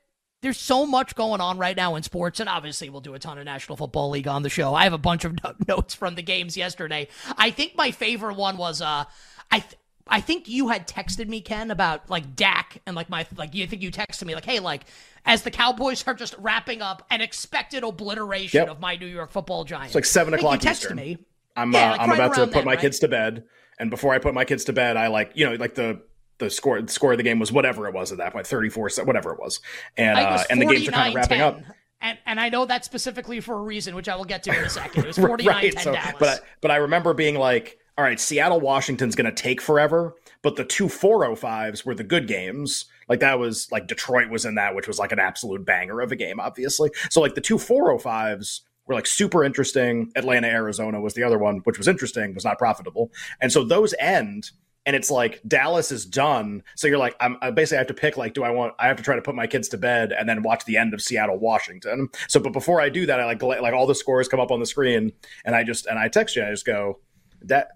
there's 0.42 0.58
so 0.58 0.86
much 0.86 1.14
going 1.14 1.40
on 1.40 1.58
right 1.58 1.76
now 1.76 1.96
in 1.96 2.02
sports, 2.02 2.40
and 2.40 2.48
obviously 2.48 2.88
we'll 2.88 3.00
do 3.00 3.14
a 3.14 3.18
ton 3.18 3.38
of 3.38 3.44
National 3.44 3.76
Football 3.76 4.10
League 4.10 4.28
on 4.28 4.42
the 4.42 4.48
show. 4.48 4.74
I 4.74 4.84
have 4.84 4.92
a 4.92 4.98
bunch 4.98 5.24
of 5.24 5.36
notes 5.68 5.94
from 5.94 6.14
the 6.14 6.22
games 6.22 6.56
yesterday. 6.56 7.08
I 7.36 7.50
think 7.50 7.76
my 7.76 7.90
favorite 7.90 8.36
one 8.36 8.56
was 8.56 8.80
uh, 8.80 9.04
I. 9.50 9.60
Th- 9.60 9.76
I 10.12 10.20
think 10.20 10.48
you 10.48 10.66
had 10.66 10.88
texted 10.88 11.28
me, 11.28 11.40
Ken, 11.40 11.70
about 11.70 12.10
like 12.10 12.34
Dak 12.34 12.78
and 12.84 12.96
like 12.96 13.08
my 13.08 13.24
like 13.36 13.54
you 13.54 13.64
think 13.68 13.80
you 13.80 13.92
texted 13.92 14.24
me 14.24 14.34
like, 14.34 14.44
hey, 14.44 14.58
like 14.58 14.82
as 15.24 15.42
the 15.42 15.52
Cowboys 15.52 16.02
are 16.04 16.14
just 16.14 16.34
wrapping 16.38 16.82
up 16.82 17.06
an 17.10 17.20
expected 17.20 17.84
obliteration 17.84 18.62
yep. 18.62 18.68
of 18.68 18.80
my 18.80 18.96
New 18.96 19.06
York 19.06 19.30
Football 19.30 19.62
Giants. 19.62 19.90
It's 19.90 19.94
like 19.94 20.04
seven 20.04 20.34
o'clock. 20.34 20.64
You 20.64 20.68
texted 20.68 20.76
Eastern. 20.78 20.96
me. 20.96 21.18
I'm 21.54 21.72
yeah, 21.72 21.78
uh, 21.78 21.90
like 21.92 22.00
I'm 22.00 22.10
right 22.10 22.18
about 22.18 22.34
to 22.34 22.40
put 22.46 22.52
then, 22.54 22.64
my 22.64 22.72
right? 22.72 22.80
kids 22.80 22.98
to 23.00 23.08
bed, 23.08 23.44
and 23.78 23.88
before 23.88 24.12
I 24.12 24.18
put 24.18 24.34
my 24.34 24.44
kids 24.44 24.64
to 24.64 24.72
bed, 24.72 24.96
I 24.96 25.06
like 25.06 25.30
you 25.34 25.48
know 25.48 25.54
like 25.54 25.76
the 25.76 26.02
the 26.40 26.50
score 26.50 26.82
the 26.82 26.92
score 26.92 27.12
of 27.12 27.18
the 27.18 27.22
game 27.22 27.38
was 27.38 27.52
whatever 27.52 27.86
it 27.86 27.94
was 27.94 28.10
at 28.10 28.18
that 28.18 28.32
point 28.32 28.46
34 28.46 28.90
whatever 29.04 29.32
it 29.32 29.38
was. 29.38 29.60
And 29.96 30.18
uh, 30.18 30.42
and 30.50 30.60
the 30.60 30.66
games 30.66 30.88
are 30.88 30.92
kind 30.92 31.08
of 31.08 31.14
wrapping 31.14 31.38
10. 31.38 31.46
up 31.46 31.60
and 32.00 32.18
and 32.26 32.40
I 32.40 32.48
know 32.48 32.64
that 32.66 32.84
specifically 32.84 33.40
for 33.40 33.54
a 33.54 33.62
reason 33.62 33.94
which 33.94 34.08
I 34.08 34.16
will 34.16 34.24
get 34.24 34.42
to 34.44 34.50
in 34.50 34.64
a 34.64 34.68
second. 34.68 35.04
It 35.04 35.06
was 35.06 35.18
49 35.18 35.54
right, 35.54 35.72
10 35.72 35.82
so, 35.82 35.92
Dallas 35.92 36.14
but 36.18 36.28
I, 36.28 36.46
but 36.60 36.70
I 36.70 36.76
remember 36.76 37.14
being 37.14 37.36
like 37.36 37.78
all 37.96 38.04
right 38.04 38.18
Seattle 38.18 38.60
Washington's 38.60 39.14
going 39.14 39.32
to 39.32 39.42
take 39.42 39.60
forever 39.60 40.14
but 40.42 40.56
the 40.56 40.64
two 40.64 40.86
405s 40.86 41.84
were 41.84 41.94
the 41.94 42.04
good 42.04 42.26
games. 42.26 42.86
Like 43.08 43.20
that 43.20 43.38
was 43.38 43.70
like 43.70 43.86
Detroit 43.86 44.30
was 44.30 44.44
in 44.44 44.54
that 44.54 44.74
which 44.74 44.88
was 44.88 44.98
like 44.98 45.12
an 45.12 45.18
absolute 45.18 45.64
banger 45.64 46.00
of 46.00 46.12
a 46.12 46.16
game 46.16 46.40
obviously. 46.40 46.90
So 47.10 47.20
like 47.20 47.34
the 47.34 47.40
two 47.40 47.56
405s 47.56 48.60
were 48.86 48.94
like 48.94 49.06
super 49.06 49.44
interesting. 49.44 50.10
Atlanta 50.16 50.48
Arizona 50.48 51.00
was 51.00 51.14
the 51.14 51.22
other 51.22 51.38
one 51.38 51.58
which 51.64 51.78
was 51.78 51.88
interesting 51.88 52.34
was 52.34 52.44
not 52.44 52.58
profitable. 52.58 53.10
And 53.40 53.52
so 53.52 53.64
those 53.64 53.94
end 53.98 54.50
and 54.86 54.96
it's 54.96 55.10
like 55.10 55.40
Dallas 55.46 55.92
is 55.92 56.06
done. 56.06 56.62
So 56.74 56.86
you're 56.86 56.98
like, 56.98 57.14
I'm 57.20 57.36
I 57.42 57.50
basically 57.50 57.78
have 57.78 57.86
to 57.88 57.94
pick 57.94 58.16
like, 58.16 58.34
do 58.34 58.42
I 58.42 58.50
want? 58.50 58.74
I 58.78 58.88
have 58.88 58.96
to 58.96 59.02
try 59.02 59.16
to 59.16 59.22
put 59.22 59.34
my 59.34 59.46
kids 59.46 59.68
to 59.68 59.78
bed 59.78 60.12
and 60.12 60.28
then 60.28 60.42
watch 60.42 60.64
the 60.64 60.76
end 60.76 60.94
of 60.94 61.02
Seattle 61.02 61.38
Washington. 61.38 62.08
So, 62.28 62.40
but 62.40 62.52
before 62.52 62.80
I 62.80 62.88
do 62.88 63.06
that, 63.06 63.20
I 63.20 63.26
like 63.26 63.42
like 63.42 63.74
all 63.74 63.86
the 63.86 63.94
scores 63.94 64.28
come 64.28 64.40
up 64.40 64.50
on 64.50 64.60
the 64.60 64.66
screen, 64.66 65.12
and 65.44 65.54
I 65.54 65.64
just 65.64 65.86
and 65.86 65.98
I 65.98 66.08
text 66.08 66.36
you. 66.36 66.44
I 66.44 66.50
just 66.50 66.66
go, 66.66 66.98
that 67.42 67.68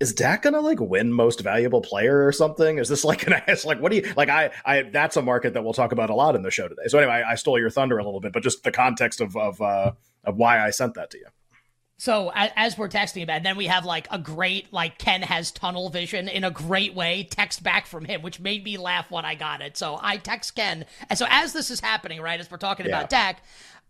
is 0.00 0.12
Dak 0.12 0.42
gonna 0.42 0.60
like 0.60 0.80
win 0.80 1.12
most 1.12 1.40
valuable 1.40 1.80
player 1.80 2.24
or 2.24 2.32
something? 2.32 2.78
Is 2.78 2.88
this 2.88 3.04
like 3.04 3.26
an 3.26 3.34
ass? 3.46 3.64
Like, 3.64 3.80
what 3.80 3.90
do 3.90 3.96
you 3.96 4.12
like? 4.16 4.28
I, 4.28 4.50
I, 4.64 4.82
that's 4.82 5.16
a 5.16 5.22
market 5.22 5.54
that 5.54 5.64
we'll 5.64 5.74
talk 5.74 5.92
about 5.92 6.10
a 6.10 6.14
lot 6.14 6.36
in 6.36 6.42
the 6.42 6.50
show 6.50 6.68
today. 6.68 6.86
So 6.86 6.98
anyway, 6.98 7.14
I, 7.14 7.32
I 7.32 7.34
stole 7.34 7.58
your 7.58 7.70
thunder 7.70 7.98
a 7.98 8.04
little 8.04 8.20
bit, 8.20 8.32
but 8.32 8.42
just 8.42 8.62
the 8.62 8.70
context 8.70 9.20
of 9.20 9.36
of 9.36 9.60
uh, 9.60 9.92
of 10.24 10.36
why 10.36 10.64
I 10.64 10.70
sent 10.70 10.94
that 10.94 11.10
to 11.10 11.18
you. 11.18 11.26
So 12.00 12.30
as 12.34 12.78
we're 12.78 12.88
texting 12.88 13.24
about, 13.24 13.38
it, 13.38 13.42
then 13.42 13.56
we 13.56 13.66
have 13.66 13.84
like 13.84 14.06
a 14.12 14.20
great 14.20 14.72
like 14.72 14.98
Ken 14.98 15.20
has 15.20 15.50
tunnel 15.50 15.90
vision 15.90 16.28
in 16.28 16.44
a 16.44 16.50
great 16.50 16.94
way 16.94 17.24
text 17.24 17.64
back 17.64 17.86
from 17.86 18.04
him, 18.04 18.22
which 18.22 18.38
made 18.38 18.62
me 18.62 18.78
laugh 18.78 19.10
when 19.10 19.24
I 19.24 19.34
got 19.34 19.60
it. 19.62 19.76
So 19.76 19.98
I 20.00 20.16
text 20.16 20.54
Ken, 20.54 20.86
and 21.10 21.18
so 21.18 21.26
as 21.28 21.52
this 21.52 21.72
is 21.72 21.80
happening, 21.80 22.20
right, 22.20 22.38
as 22.38 22.48
we're 22.50 22.56
talking 22.56 22.86
yeah. 22.86 22.96
about 22.96 23.10
Dak, 23.10 23.42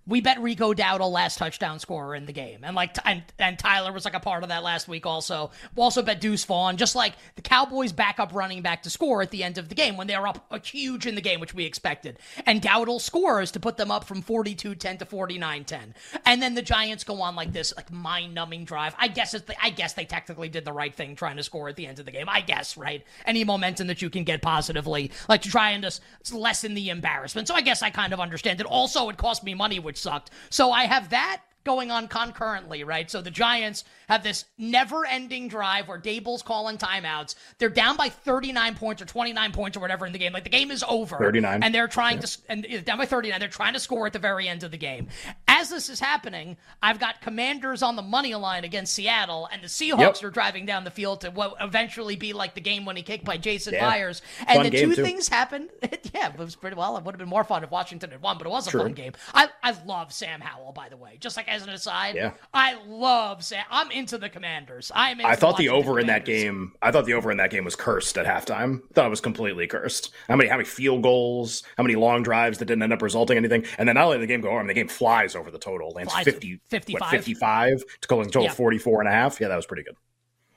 we 0.08 0.22
bet 0.22 0.40
Rico 0.40 0.72
Dowdle 0.72 1.12
last 1.12 1.38
touchdown 1.38 1.78
scorer 1.78 2.14
in 2.14 2.24
the 2.24 2.32
game, 2.32 2.64
and 2.64 2.74
like 2.74 2.96
and, 3.04 3.22
and 3.38 3.58
Tyler 3.58 3.92
was 3.92 4.04
like 4.04 4.14
a 4.14 4.20
part 4.20 4.42
of 4.42 4.48
that 4.48 4.62
last 4.62 4.88
week 4.88 5.04
also. 5.04 5.50
We 5.76 5.82
also 5.82 6.02
bet 6.02 6.20
Deuce 6.20 6.44
Vaughn, 6.44 6.78
just 6.78 6.96
like 6.96 7.12
the 7.36 7.42
Cowboys' 7.42 7.92
backup 7.92 8.34
running 8.34 8.62
back 8.62 8.82
to 8.84 8.90
score 8.90 9.20
at 9.20 9.30
the 9.30 9.44
end 9.44 9.58
of 9.58 9.68
the 9.68 9.74
game 9.74 9.96
when 9.96 10.06
they 10.06 10.16
were 10.16 10.26
up 10.26 10.64
huge 10.64 11.06
in 11.06 11.14
the 11.14 11.20
game, 11.20 11.40
which 11.40 11.54
we 11.54 11.66
expected, 11.66 12.18
and 12.46 12.62
Dowdle 12.62 13.00
scores 13.00 13.50
to 13.52 13.60
put 13.60 13.76
them 13.76 13.90
up 13.90 14.04
from 14.04 14.22
42-10 14.22 14.98
to 14.98 15.04
49-10, 15.04 15.92
and 16.24 16.42
then 16.42 16.54
the 16.54 16.62
Giants 16.62 17.04
go 17.04 17.20
on 17.20 17.36
like 17.36 17.52
this 17.52 17.74
like 17.76 17.92
mind-numbing 17.92 18.64
drive. 18.64 18.94
I 18.98 19.08
guess 19.08 19.34
it's 19.34 19.44
the, 19.44 19.62
I 19.62 19.70
guess 19.70 19.92
they 19.92 20.06
technically 20.06 20.48
did 20.48 20.64
the 20.64 20.72
right 20.72 20.94
thing 20.94 21.16
trying 21.16 21.36
to 21.36 21.42
score 21.42 21.68
at 21.68 21.76
the 21.76 21.86
end 21.86 21.98
of 21.98 22.06
the 22.06 22.12
game. 22.12 22.28
I 22.28 22.40
guess 22.40 22.78
right, 22.78 23.04
any 23.26 23.44
momentum 23.44 23.88
that 23.88 24.00
you 24.00 24.08
can 24.08 24.24
get 24.24 24.40
positively, 24.40 25.10
like 25.28 25.42
to 25.42 25.50
try 25.50 25.72
and 25.72 25.84
just 25.84 26.00
lessen 26.32 26.72
the 26.72 26.88
embarrassment. 26.88 27.46
So 27.46 27.54
I 27.54 27.60
guess 27.60 27.82
I 27.82 27.90
kind 27.90 28.14
of 28.14 28.20
understand 28.20 28.60
it. 28.60 28.66
Also, 28.66 29.10
it 29.10 29.18
cost 29.18 29.44
me 29.44 29.52
money, 29.52 29.78
which 29.78 29.97
sucked. 29.98 30.30
So 30.50 30.70
I 30.70 30.84
have 30.84 31.10
that 31.10 31.42
going 31.68 31.90
on 31.90 32.08
concurrently, 32.08 32.82
right? 32.82 33.10
So 33.10 33.20
the 33.20 33.30
Giants 33.30 33.84
have 34.08 34.22
this 34.22 34.46
never-ending 34.56 35.48
drive 35.48 35.86
where 35.86 35.98
Daboll's 35.98 36.42
calling 36.42 36.78
timeouts. 36.78 37.34
They're 37.58 37.68
down 37.68 37.98
by 37.98 38.08
39 38.08 38.74
points 38.74 39.02
or 39.02 39.04
29 39.04 39.52
points 39.52 39.76
or 39.76 39.80
whatever 39.80 40.06
in 40.06 40.14
the 40.14 40.18
game. 40.18 40.32
Like 40.32 40.44
the 40.44 40.50
game 40.50 40.70
is 40.70 40.82
over. 40.88 41.18
39. 41.18 41.62
And 41.62 41.74
they're 41.74 41.86
trying 41.86 42.16
yeah. 42.16 42.22
to 42.22 42.38
and 42.48 42.84
down 42.86 42.96
by 42.96 43.04
39. 43.04 43.38
They're 43.38 43.50
trying 43.50 43.74
to 43.74 43.80
score 43.80 44.06
at 44.06 44.14
the 44.14 44.18
very 44.18 44.48
end 44.48 44.62
of 44.62 44.70
the 44.70 44.78
game. 44.78 45.08
As 45.46 45.68
this 45.68 45.90
is 45.90 46.00
happening, 46.00 46.56
I've 46.82 46.98
got 46.98 47.20
Commanders 47.20 47.82
on 47.82 47.96
the 47.96 48.02
money 48.02 48.34
line 48.34 48.64
against 48.64 48.94
Seattle, 48.94 49.46
and 49.52 49.62
the 49.62 49.66
Seahawks 49.66 49.98
yep. 49.98 50.24
are 50.24 50.30
driving 50.30 50.64
down 50.64 50.84
the 50.84 50.90
field 50.90 51.20
to 51.20 51.30
what 51.30 51.54
eventually 51.60 52.16
be 52.16 52.32
like 52.32 52.54
the 52.54 52.62
game-winning 52.62 53.04
kick 53.04 53.24
by 53.24 53.36
Jason 53.36 53.74
yeah. 53.74 53.86
Myers. 53.86 54.22
And 54.46 54.62
fun 54.62 54.64
the 54.64 54.70
two 54.70 54.94
too. 54.94 55.02
things 55.02 55.28
happened. 55.28 55.68
yeah, 56.14 56.32
it 56.32 56.38
was 56.38 56.56
pretty 56.56 56.76
well. 56.76 56.96
It 56.96 57.04
would 57.04 57.14
have 57.14 57.18
been 57.18 57.28
more 57.28 57.44
fun 57.44 57.62
if 57.62 57.70
Washington 57.70 58.10
had 58.10 58.22
won, 58.22 58.38
but 58.38 58.46
it 58.46 58.50
was 58.50 58.68
a 58.68 58.70
True. 58.70 58.82
fun 58.82 58.92
game. 58.94 59.12
I 59.34 59.50
I 59.62 59.76
love 59.84 60.12
Sam 60.12 60.40
Howell, 60.40 60.72
by 60.72 60.88
the 60.88 60.96
way. 60.96 61.18
Just 61.20 61.36
like 61.36 61.48
as 61.48 61.57
an 61.62 61.70
aside, 61.70 62.14
yeah. 62.14 62.32
I 62.52 62.76
love 62.86 63.44
Sam. 63.44 63.64
I'm 63.70 63.90
into 63.90 64.18
the 64.18 64.28
Commanders. 64.28 64.90
I'm. 64.94 65.24
I 65.24 65.36
thought 65.36 65.56
the 65.56 65.68
over 65.68 65.98
in 65.98 66.06
that 66.06 66.24
game. 66.24 66.72
I 66.82 66.90
thought 66.90 67.06
the 67.06 67.14
over 67.14 67.30
in 67.30 67.36
that 67.38 67.50
game 67.50 67.64
was 67.64 67.76
cursed 67.76 68.16
at 68.18 68.26
halftime. 68.26 68.80
I 68.90 68.94
thought 68.94 69.06
it 69.06 69.10
was 69.10 69.20
completely 69.20 69.66
cursed. 69.66 70.12
How 70.28 70.36
many 70.36 70.48
how 70.48 70.56
many 70.56 70.66
field 70.66 71.02
goals? 71.02 71.62
How 71.76 71.82
many 71.82 71.96
long 71.96 72.22
drives 72.22 72.58
that 72.58 72.66
didn't 72.66 72.82
end 72.82 72.92
up 72.92 73.02
resulting 73.02 73.36
in 73.36 73.44
anything? 73.44 73.70
And 73.78 73.88
then 73.88 73.94
not 73.94 74.04
only 74.04 74.18
did 74.18 74.22
the 74.22 74.26
game 74.26 74.40
go 74.40 74.48
over, 74.48 74.58
I 74.58 74.62
mean, 74.62 74.68
the 74.68 74.74
game 74.74 74.88
flies 74.88 75.34
over 75.34 75.50
the 75.50 75.58
total. 75.58 75.90
Lands 75.90 76.14
50, 76.14 76.60
55. 76.68 77.00
What, 77.00 77.10
55 77.10 77.84
to 78.00 78.08
total 78.08 78.42
yeah. 78.42 78.52
44 78.52 79.00
and 79.00 79.08
a 79.08 79.12
half. 79.12 79.40
Yeah, 79.40 79.48
that 79.48 79.56
was 79.56 79.66
pretty 79.66 79.82
good. 79.82 79.96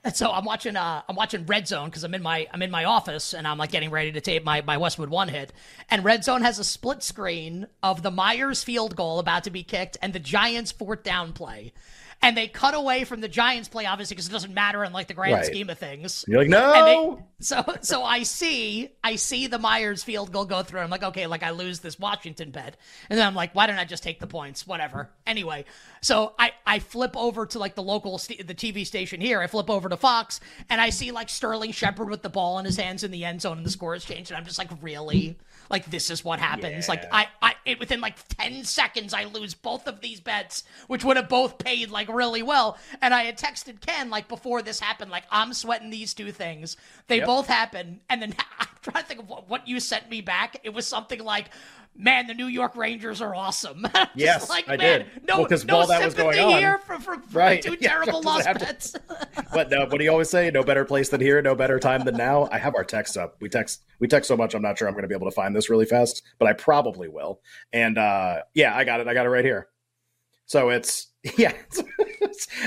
And 0.04 0.16
so 0.16 0.30
I'm 0.30 0.44
watching 0.44 0.76
uh 0.76 1.02
I'm 1.08 1.16
watching 1.16 1.46
Red 1.46 1.68
Zone 1.68 1.86
because 1.88 2.04
I'm 2.04 2.14
in 2.14 2.22
my 2.22 2.46
I'm 2.52 2.62
in 2.62 2.70
my 2.70 2.84
office 2.84 3.34
and 3.34 3.46
I'm 3.46 3.58
like 3.58 3.70
getting 3.70 3.90
ready 3.90 4.12
to 4.12 4.20
tape 4.20 4.44
my, 4.44 4.62
my 4.62 4.76
Westwood 4.76 5.10
one 5.10 5.28
hit. 5.28 5.52
And 5.90 6.04
Red 6.04 6.24
Zone 6.24 6.42
has 6.42 6.58
a 6.58 6.64
split 6.64 7.02
screen 7.02 7.66
of 7.82 8.02
the 8.02 8.10
Myers 8.10 8.64
field 8.64 8.96
goal 8.96 9.18
about 9.18 9.44
to 9.44 9.50
be 9.50 9.62
kicked 9.62 9.96
and 10.02 10.12
the 10.12 10.18
Giants 10.18 10.72
fourth 10.72 11.02
down 11.02 11.32
play 11.32 11.72
and 12.22 12.36
they 12.36 12.46
cut 12.46 12.74
away 12.74 13.02
from 13.04 13.20
the 13.20 13.28
Giants 13.28 13.68
play, 13.68 13.84
obviously, 13.84 14.14
because 14.14 14.28
it 14.28 14.32
doesn't 14.32 14.54
matter 14.54 14.84
in 14.84 14.92
like 14.92 15.08
the 15.08 15.14
grand 15.14 15.34
right. 15.34 15.44
scheme 15.44 15.68
of 15.68 15.78
things. 15.78 16.24
You're 16.28 16.38
like, 16.38 16.48
no. 16.48 17.16
They, 17.16 17.44
so, 17.44 17.64
so 17.80 18.04
I 18.04 18.22
see, 18.22 18.90
I 19.02 19.16
see 19.16 19.48
the 19.48 19.58
Myers 19.58 20.04
field 20.04 20.32
goal 20.32 20.44
go 20.44 20.62
through. 20.62 20.80
I'm 20.80 20.90
like, 20.90 21.02
okay, 21.02 21.26
like 21.26 21.42
I 21.42 21.50
lose 21.50 21.80
this 21.80 21.98
Washington 21.98 22.52
bet, 22.52 22.76
and 23.10 23.18
then 23.18 23.26
I'm 23.26 23.34
like, 23.34 23.54
why 23.54 23.66
don't 23.66 23.78
I 23.78 23.84
just 23.84 24.04
take 24.04 24.20
the 24.20 24.28
points? 24.28 24.66
Whatever. 24.66 25.10
Anyway, 25.26 25.64
so 26.00 26.34
I 26.38 26.52
I 26.64 26.78
flip 26.78 27.16
over 27.16 27.44
to 27.46 27.58
like 27.58 27.74
the 27.74 27.82
local 27.82 28.18
st- 28.18 28.46
the 28.46 28.54
TV 28.54 28.86
station 28.86 29.20
here. 29.20 29.40
I 29.40 29.48
flip 29.48 29.68
over 29.68 29.88
to 29.88 29.96
Fox, 29.96 30.38
and 30.70 30.80
I 30.80 30.90
see 30.90 31.10
like 31.10 31.28
Sterling 31.28 31.72
Shepard 31.72 32.08
with 32.08 32.22
the 32.22 32.30
ball 32.30 32.60
in 32.60 32.64
his 32.64 32.76
hands 32.76 33.02
in 33.02 33.10
the 33.10 33.24
end 33.24 33.42
zone, 33.42 33.56
and 33.56 33.66
the 33.66 33.70
score 33.70 33.94
has 33.94 34.04
changed, 34.04 34.30
and 34.30 34.38
I'm 34.38 34.44
just 34.44 34.58
like, 34.58 34.70
really? 34.80 35.36
Like 35.72 35.90
this 35.90 36.10
is 36.10 36.24
what 36.24 36.38
happens. 36.38 36.86
Yeah. 36.86 36.92
Like 36.92 37.04
I, 37.10 37.28
I, 37.40 37.54
it, 37.64 37.80
within 37.80 38.00
like 38.00 38.16
ten 38.28 38.62
seconds, 38.64 39.14
I 39.14 39.24
lose 39.24 39.54
both 39.54 39.88
of 39.88 40.02
these 40.02 40.20
bets, 40.20 40.64
which 40.86 41.04
would 41.04 41.16
have 41.16 41.28
both 41.28 41.58
paid 41.58 41.90
like 41.90 42.08
really 42.08 42.42
well. 42.42 42.78
And 43.00 43.14
I 43.14 43.22
had 43.22 43.38
texted 43.38 43.80
Ken 43.80 44.10
like 44.10 44.28
before 44.28 44.62
this 44.62 44.78
happened, 44.78 45.10
like 45.10 45.24
I'm 45.30 45.54
sweating 45.54 45.90
these 45.90 46.14
two 46.14 46.30
things. 46.30 46.76
They 47.08 47.18
yep. 47.18 47.26
both 47.26 47.46
happen, 47.46 48.00
and 48.10 48.20
then 48.20 48.34
trying 48.90 49.02
to 49.02 49.08
think 49.08 49.20
of 49.20 49.28
what, 49.28 49.48
what 49.48 49.68
you 49.68 49.80
sent 49.80 50.10
me 50.10 50.20
back. 50.20 50.60
It 50.64 50.70
was 50.70 50.86
something 50.86 51.20
like, 51.20 51.50
man, 51.94 52.26
the 52.26 52.34
New 52.34 52.46
York 52.46 52.74
Rangers 52.74 53.20
are 53.20 53.34
awesome. 53.34 53.86
yes, 54.14 54.48
like, 54.48 54.68
I 54.68 54.76
man, 54.76 55.00
did. 55.00 55.28
No, 55.28 55.42
because 55.42 55.64
no 55.64 55.78
while 55.78 55.86
that 55.86 56.04
was 56.04 56.14
going 56.14 56.38
on, 56.38 56.58
here 56.58 56.78
for, 56.78 56.98
for, 56.98 57.20
for 57.20 57.38
right. 57.38 57.62
two 57.62 57.76
terrible 57.80 58.22
lost 58.22 58.44
bets. 58.44 58.96
but 59.52 59.70
no, 59.70 59.86
what 59.86 59.98
do 59.98 60.04
you 60.04 60.10
always 60.10 60.30
say? 60.30 60.50
No 60.50 60.64
better 60.64 60.84
place 60.84 61.08
than 61.08 61.20
here, 61.20 61.40
no 61.42 61.54
better 61.54 61.78
time 61.78 62.04
than 62.04 62.16
now. 62.16 62.48
I 62.50 62.58
have 62.58 62.74
our 62.74 62.84
text 62.84 63.16
up. 63.16 63.36
We 63.40 63.48
text 63.48 63.82
we 64.00 64.08
text 64.08 64.26
so 64.26 64.36
much. 64.36 64.54
I'm 64.54 64.62
not 64.62 64.76
sure 64.78 64.88
I'm 64.88 64.94
going 64.94 65.02
to 65.02 65.08
be 65.08 65.14
able 65.14 65.30
to 65.30 65.34
find 65.34 65.54
this 65.54 65.70
really 65.70 65.86
fast, 65.86 66.22
but 66.38 66.48
I 66.48 66.54
probably 66.54 67.08
will. 67.08 67.40
And 67.72 67.98
uh, 67.98 68.42
yeah, 68.54 68.76
I 68.76 68.84
got 68.84 69.00
it. 69.00 69.06
I 69.06 69.14
got 69.14 69.26
it 69.26 69.30
right 69.30 69.44
here. 69.44 69.68
So 70.52 70.68
it's 70.68 71.06
yeah. 71.38 71.54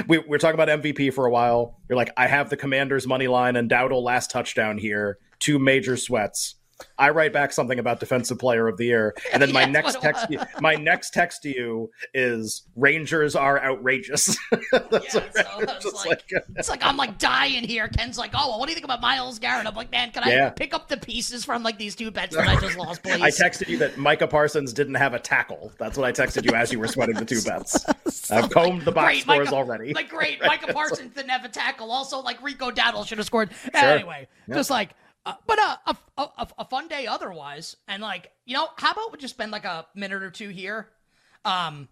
we, 0.08 0.18
we're 0.18 0.40
talking 0.40 0.60
about 0.60 0.82
MVP 0.82 1.14
for 1.14 1.28
a 1.28 1.32
while. 1.32 1.80
You're 1.88 1.98
like, 1.98 2.10
I 2.18 2.26
have 2.26 2.50
the 2.50 2.58
Commanders 2.58 3.06
money 3.06 3.28
line 3.28 3.56
and 3.56 3.70
Dowdle 3.70 4.02
last 4.02 4.32
touchdown 4.32 4.80
here. 4.80 5.20
Two 5.38 5.60
major 5.60 5.96
sweats. 5.96 6.56
I 6.98 7.10
write 7.10 7.34
back 7.34 7.52
something 7.52 7.80
about 7.80 8.00
defensive 8.00 8.40
player 8.40 8.68
of 8.68 8.78
the 8.78 8.86
year, 8.86 9.16
and 9.34 9.42
then 9.42 9.52
my 9.52 9.62
yes, 9.66 9.72
next 9.72 10.02
text, 10.02 10.30
you, 10.30 10.40
my 10.62 10.76
next 10.76 11.14
text 11.14 11.42
to 11.44 11.50
you 11.50 11.92
is 12.14 12.64
Rangers 12.76 13.36
are 13.36 13.62
outrageous. 13.62 14.38
yeah, 14.52 14.60
so 15.08 15.24
it's, 15.60 16.06
like, 16.06 16.06
like, 16.06 16.44
it's 16.56 16.70
like 16.70 16.86
I'm 16.86 16.98
like 16.98 17.18
dying 17.18 17.64
here. 17.64 17.88
Ken's 17.88 18.18
like, 18.18 18.32
oh, 18.34 18.50
well, 18.50 18.60
what 18.60 18.66
do 18.66 18.72
you 18.72 18.76
think 18.76 18.86
about 18.86 19.02
Myles 19.02 19.40
Garrett? 19.40 19.68
I'm 19.68 19.76
like, 19.76 19.92
man, 19.92 20.12
can 20.12 20.24
yeah. 20.28 20.48
I 20.48 20.50
pick 20.50 20.74
up 20.74 20.88
the 20.88 20.98
pieces 20.98 21.46
from 21.46 21.64
like 21.64 21.78
these 21.78 21.96
two 21.96 22.12
bets 22.12 22.36
that 22.36 22.48
I 22.48 22.60
just 22.60 22.78
lost, 22.78 23.04
please? 23.04 23.22
I 23.22 23.30
texted 23.30 23.68
you 23.68 23.78
that 23.80 23.98
Micah 23.98 24.28
Parsons 24.28 24.74
didn't 24.74 24.96
have 24.96 25.14
a 25.14 25.20
tackle. 25.20 25.72
That's 25.78 25.98
what 25.98 26.06
I 26.06 26.12
texted 26.12 26.50
you 26.50 26.56
as 26.56 26.72
you 26.72 26.80
were 26.80 26.88
sweating 26.88 27.16
the 27.16 27.26
two 27.26 27.42
bets. 27.42 27.86
so 28.08 28.36
I've 28.36 28.50
combed 28.50 28.84
the 28.84 28.92
box 28.92 29.06
great, 29.06 29.22
scores 29.22 29.46
Micah, 29.46 29.56
already. 29.56 29.94
Like 29.94 30.10
great, 30.10 30.42
Micah 30.42 30.74
Parsons 30.74 31.14
didn't 31.14 31.30
have 31.30 31.46
a 31.46 31.50
tackle. 31.50 31.92
Also, 31.92 32.20
like 32.20 32.42
Rico 32.42 32.72
Dowdle 32.72 33.06
should 33.06 33.18
have 33.18 33.28
scored. 33.28 33.52
Sure. 33.64 33.72
Anyway, 33.76 34.28
just 34.50 34.70
like 34.70 34.92
uh, 35.26 35.34
but 35.48 35.60
uh, 35.60 35.78
a, 35.88 35.98
a, 36.18 36.48
a 36.60 36.66
fun 36.66 36.88
day 36.88 37.08
otherwise. 37.08 37.76
And 37.88 38.02
like, 38.02 38.32
you 38.46 38.54
know, 38.56 38.68
how 38.78 38.92
about 38.92 39.12
we 39.12 39.18
just 39.18 39.34
spend 39.34 39.52
like 39.52 39.66
a 39.66 39.86
minute 39.96 40.24
or 40.24 40.32
two 40.32 40.50
here? 40.50 40.90
Um, 41.44 41.88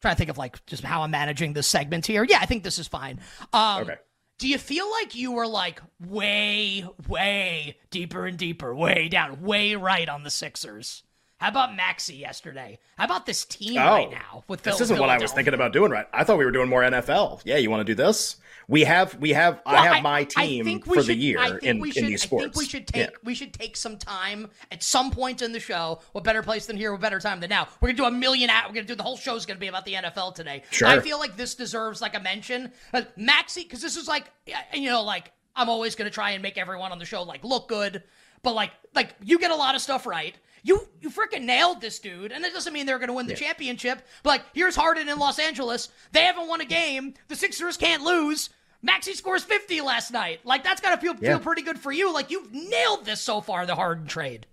trying 0.00 0.14
to 0.14 0.18
think 0.18 0.30
of 0.30 0.38
like 0.38 0.64
just 0.66 0.84
how 0.84 1.02
I'm 1.02 1.10
managing 1.10 1.52
this 1.52 1.66
segment 1.66 2.06
here. 2.06 2.24
Yeah, 2.24 2.38
I 2.40 2.46
think 2.46 2.62
this 2.62 2.78
is 2.78 2.88
fine. 2.88 3.20
Um, 3.52 3.82
okay. 3.82 3.96
Do 4.38 4.48
you 4.48 4.58
feel 4.58 4.90
like 4.90 5.14
you 5.14 5.32
were 5.32 5.46
like 5.46 5.80
way, 6.00 6.84
way 7.08 7.78
deeper 7.90 8.26
and 8.26 8.36
deeper, 8.36 8.74
way 8.74 9.08
down, 9.08 9.42
way 9.42 9.76
right 9.76 10.08
on 10.08 10.24
the 10.24 10.30
Sixers? 10.30 11.04
How 11.42 11.48
about 11.48 11.74
Maxey 11.74 12.14
yesterday? 12.14 12.78
How 12.96 13.06
about 13.06 13.26
this 13.26 13.44
team 13.44 13.76
oh, 13.76 13.84
right 13.84 14.08
now? 14.08 14.44
With 14.46 14.60
Phil? 14.60 14.74
this 14.74 14.80
isn't 14.82 15.00
what 15.00 15.10
I 15.10 15.18
was 15.18 15.32
thinking 15.32 15.54
about 15.54 15.72
doing. 15.72 15.90
Right? 15.90 16.06
I 16.12 16.22
thought 16.22 16.38
we 16.38 16.44
were 16.44 16.52
doing 16.52 16.68
more 16.68 16.82
NFL. 16.82 17.40
Yeah, 17.44 17.56
you 17.56 17.68
want 17.68 17.80
to 17.80 17.84
do 17.84 17.96
this? 17.96 18.36
We 18.68 18.84
have 18.84 19.16
we 19.16 19.30
have 19.30 19.60
well, 19.66 19.74
I 19.74 19.88
have 19.88 20.04
my 20.04 20.22
team 20.22 20.80
for 20.82 20.94
should, 20.94 21.06
the 21.06 21.16
year 21.16 21.58
in, 21.58 21.84
should, 21.84 21.96
in 21.96 22.06
these 22.06 22.22
sports. 22.22 22.44
I 22.44 22.46
think 22.46 22.56
we 22.56 22.64
should 22.66 22.86
take 22.86 23.10
yeah. 23.10 23.16
we 23.24 23.34
should 23.34 23.52
take 23.52 23.76
some 23.76 23.98
time 23.98 24.50
at 24.70 24.84
some 24.84 25.10
point 25.10 25.42
in 25.42 25.50
the 25.50 25.58
show. 25.58 25.98
What 26.12 26.22
better 26.22 26.44
place 26.44 26.66
than 26.66 26.76
here? 26.76 26.92
What 26.92 27.00
better 27.00 27.18
time 27.18 27.40
than 27.40 27.50
now? 27.50 27.66
We're 27.80 27.88
gonna 27.88 27.96
do 27.96 28.04
a 28.04 28.10
million. 28.12 28.48
We're 28.68 28.74
gonna 28.74 28.86
do 28.86 28.94
the 28.94 29.02
whole 29.02 29.16
show 29.16 29.34
is 29.34 29.44
gonna 29.44 29.58
be 29.58 29.66
about 29.66 29.84
the 29.84 29.94
NFL 29.94 30.36
today. 30.36 30.62
Sure. 30.70 30.86
I 30.86 31.00
feel 31.00 31.18
like 31.18 31.36
this 31.36 31.56
deserves 31.56 32.00
like 32.00 32.14
a 32.14 32.20
mention. 32.20 32.70
Uh, 32.94 33.02
Maxey, 33.16 33.64
because 33.64 33.82
this 33.82 33.96
is 33.96 34.06
like 34.06 34.30
you 34.72 34.88
know 34.88 35.02
like 35.02 35.32
I'm 35.56 35.68
always 35.68 35.96
gonna 35.96 36.08
try 36.08 36.30
and 36.30 36.42
make 36.42 36.56
everyone 36.56 36.92
on 36.92 37.00
the 37.00 37.04
show 37.04 37.24
like 37.24 37.42
look 37.42 37.68
good, 37.68 38.04
but 38.44 38.54
like 38.54 38.70
like 38.94 39.16
you 39.24 39.40
get 39.40 39.50
a 39.50 39.56
lot 39.56 39.74
of 39.74 39.80
stuff 39.80 40.06
right. 40.06 40.36
You 40.62 40.88
you 41.00 41.10
freaking 41.10 41.42
nailed 41.42 41.80
this 41.80 41.98
dude, 41.98 42.30
and 42.32 42.44
that 42.44 42.52
doesn't 42.52 42.72
mean 42.72 42.86
they're 42.86 42.98
going 42.98 43.08
to 43.08 43.14
win 43.14 43.26
the 43.26 43.32
yeah. 43.32 43.38
championship. 43.38 44.02
But 44.22 44.30
like, 44.30 44.42
here's 44.54 44.76
Harden 44.76 45.08
in 45.08 45.18
Los 45.18 45.38
Angeles. 45.38 45.88
They 46.12 46.22
haven't 46.22 46.48
won 46.48 46.60
a 46.60 46.64
game. 46.64 47.14
The 47.28 47.36
Sixers 47.36 47.76
can't 47.76 48.02
lose. 48.02 48.50
Maxey 48.82 49.14
scores 49.14 49.44
50 49.44 49.80
last 49.80 50.12
night. 50.12 50.40
Like 50.44 50.64
that's 50.64 50.80
got 50.80 50.94
to 50.94 51.00
feel 51.00 51.14
yeah. 51.20 51.30
feel 51.30 51.40
pretty 51.40 51.62
good 51.62 51.78
for 51.78 51.92
you. 51.92 52.12
Like 52.12 52.30
you've 52.30 52.52
nailed 52.52 53.04
this 53.04 53.20
so 53.20 53.40
far, 53.40 53.64
the 53.64 53.76
Harden 53.76 54.06
trade. 54.06 54.46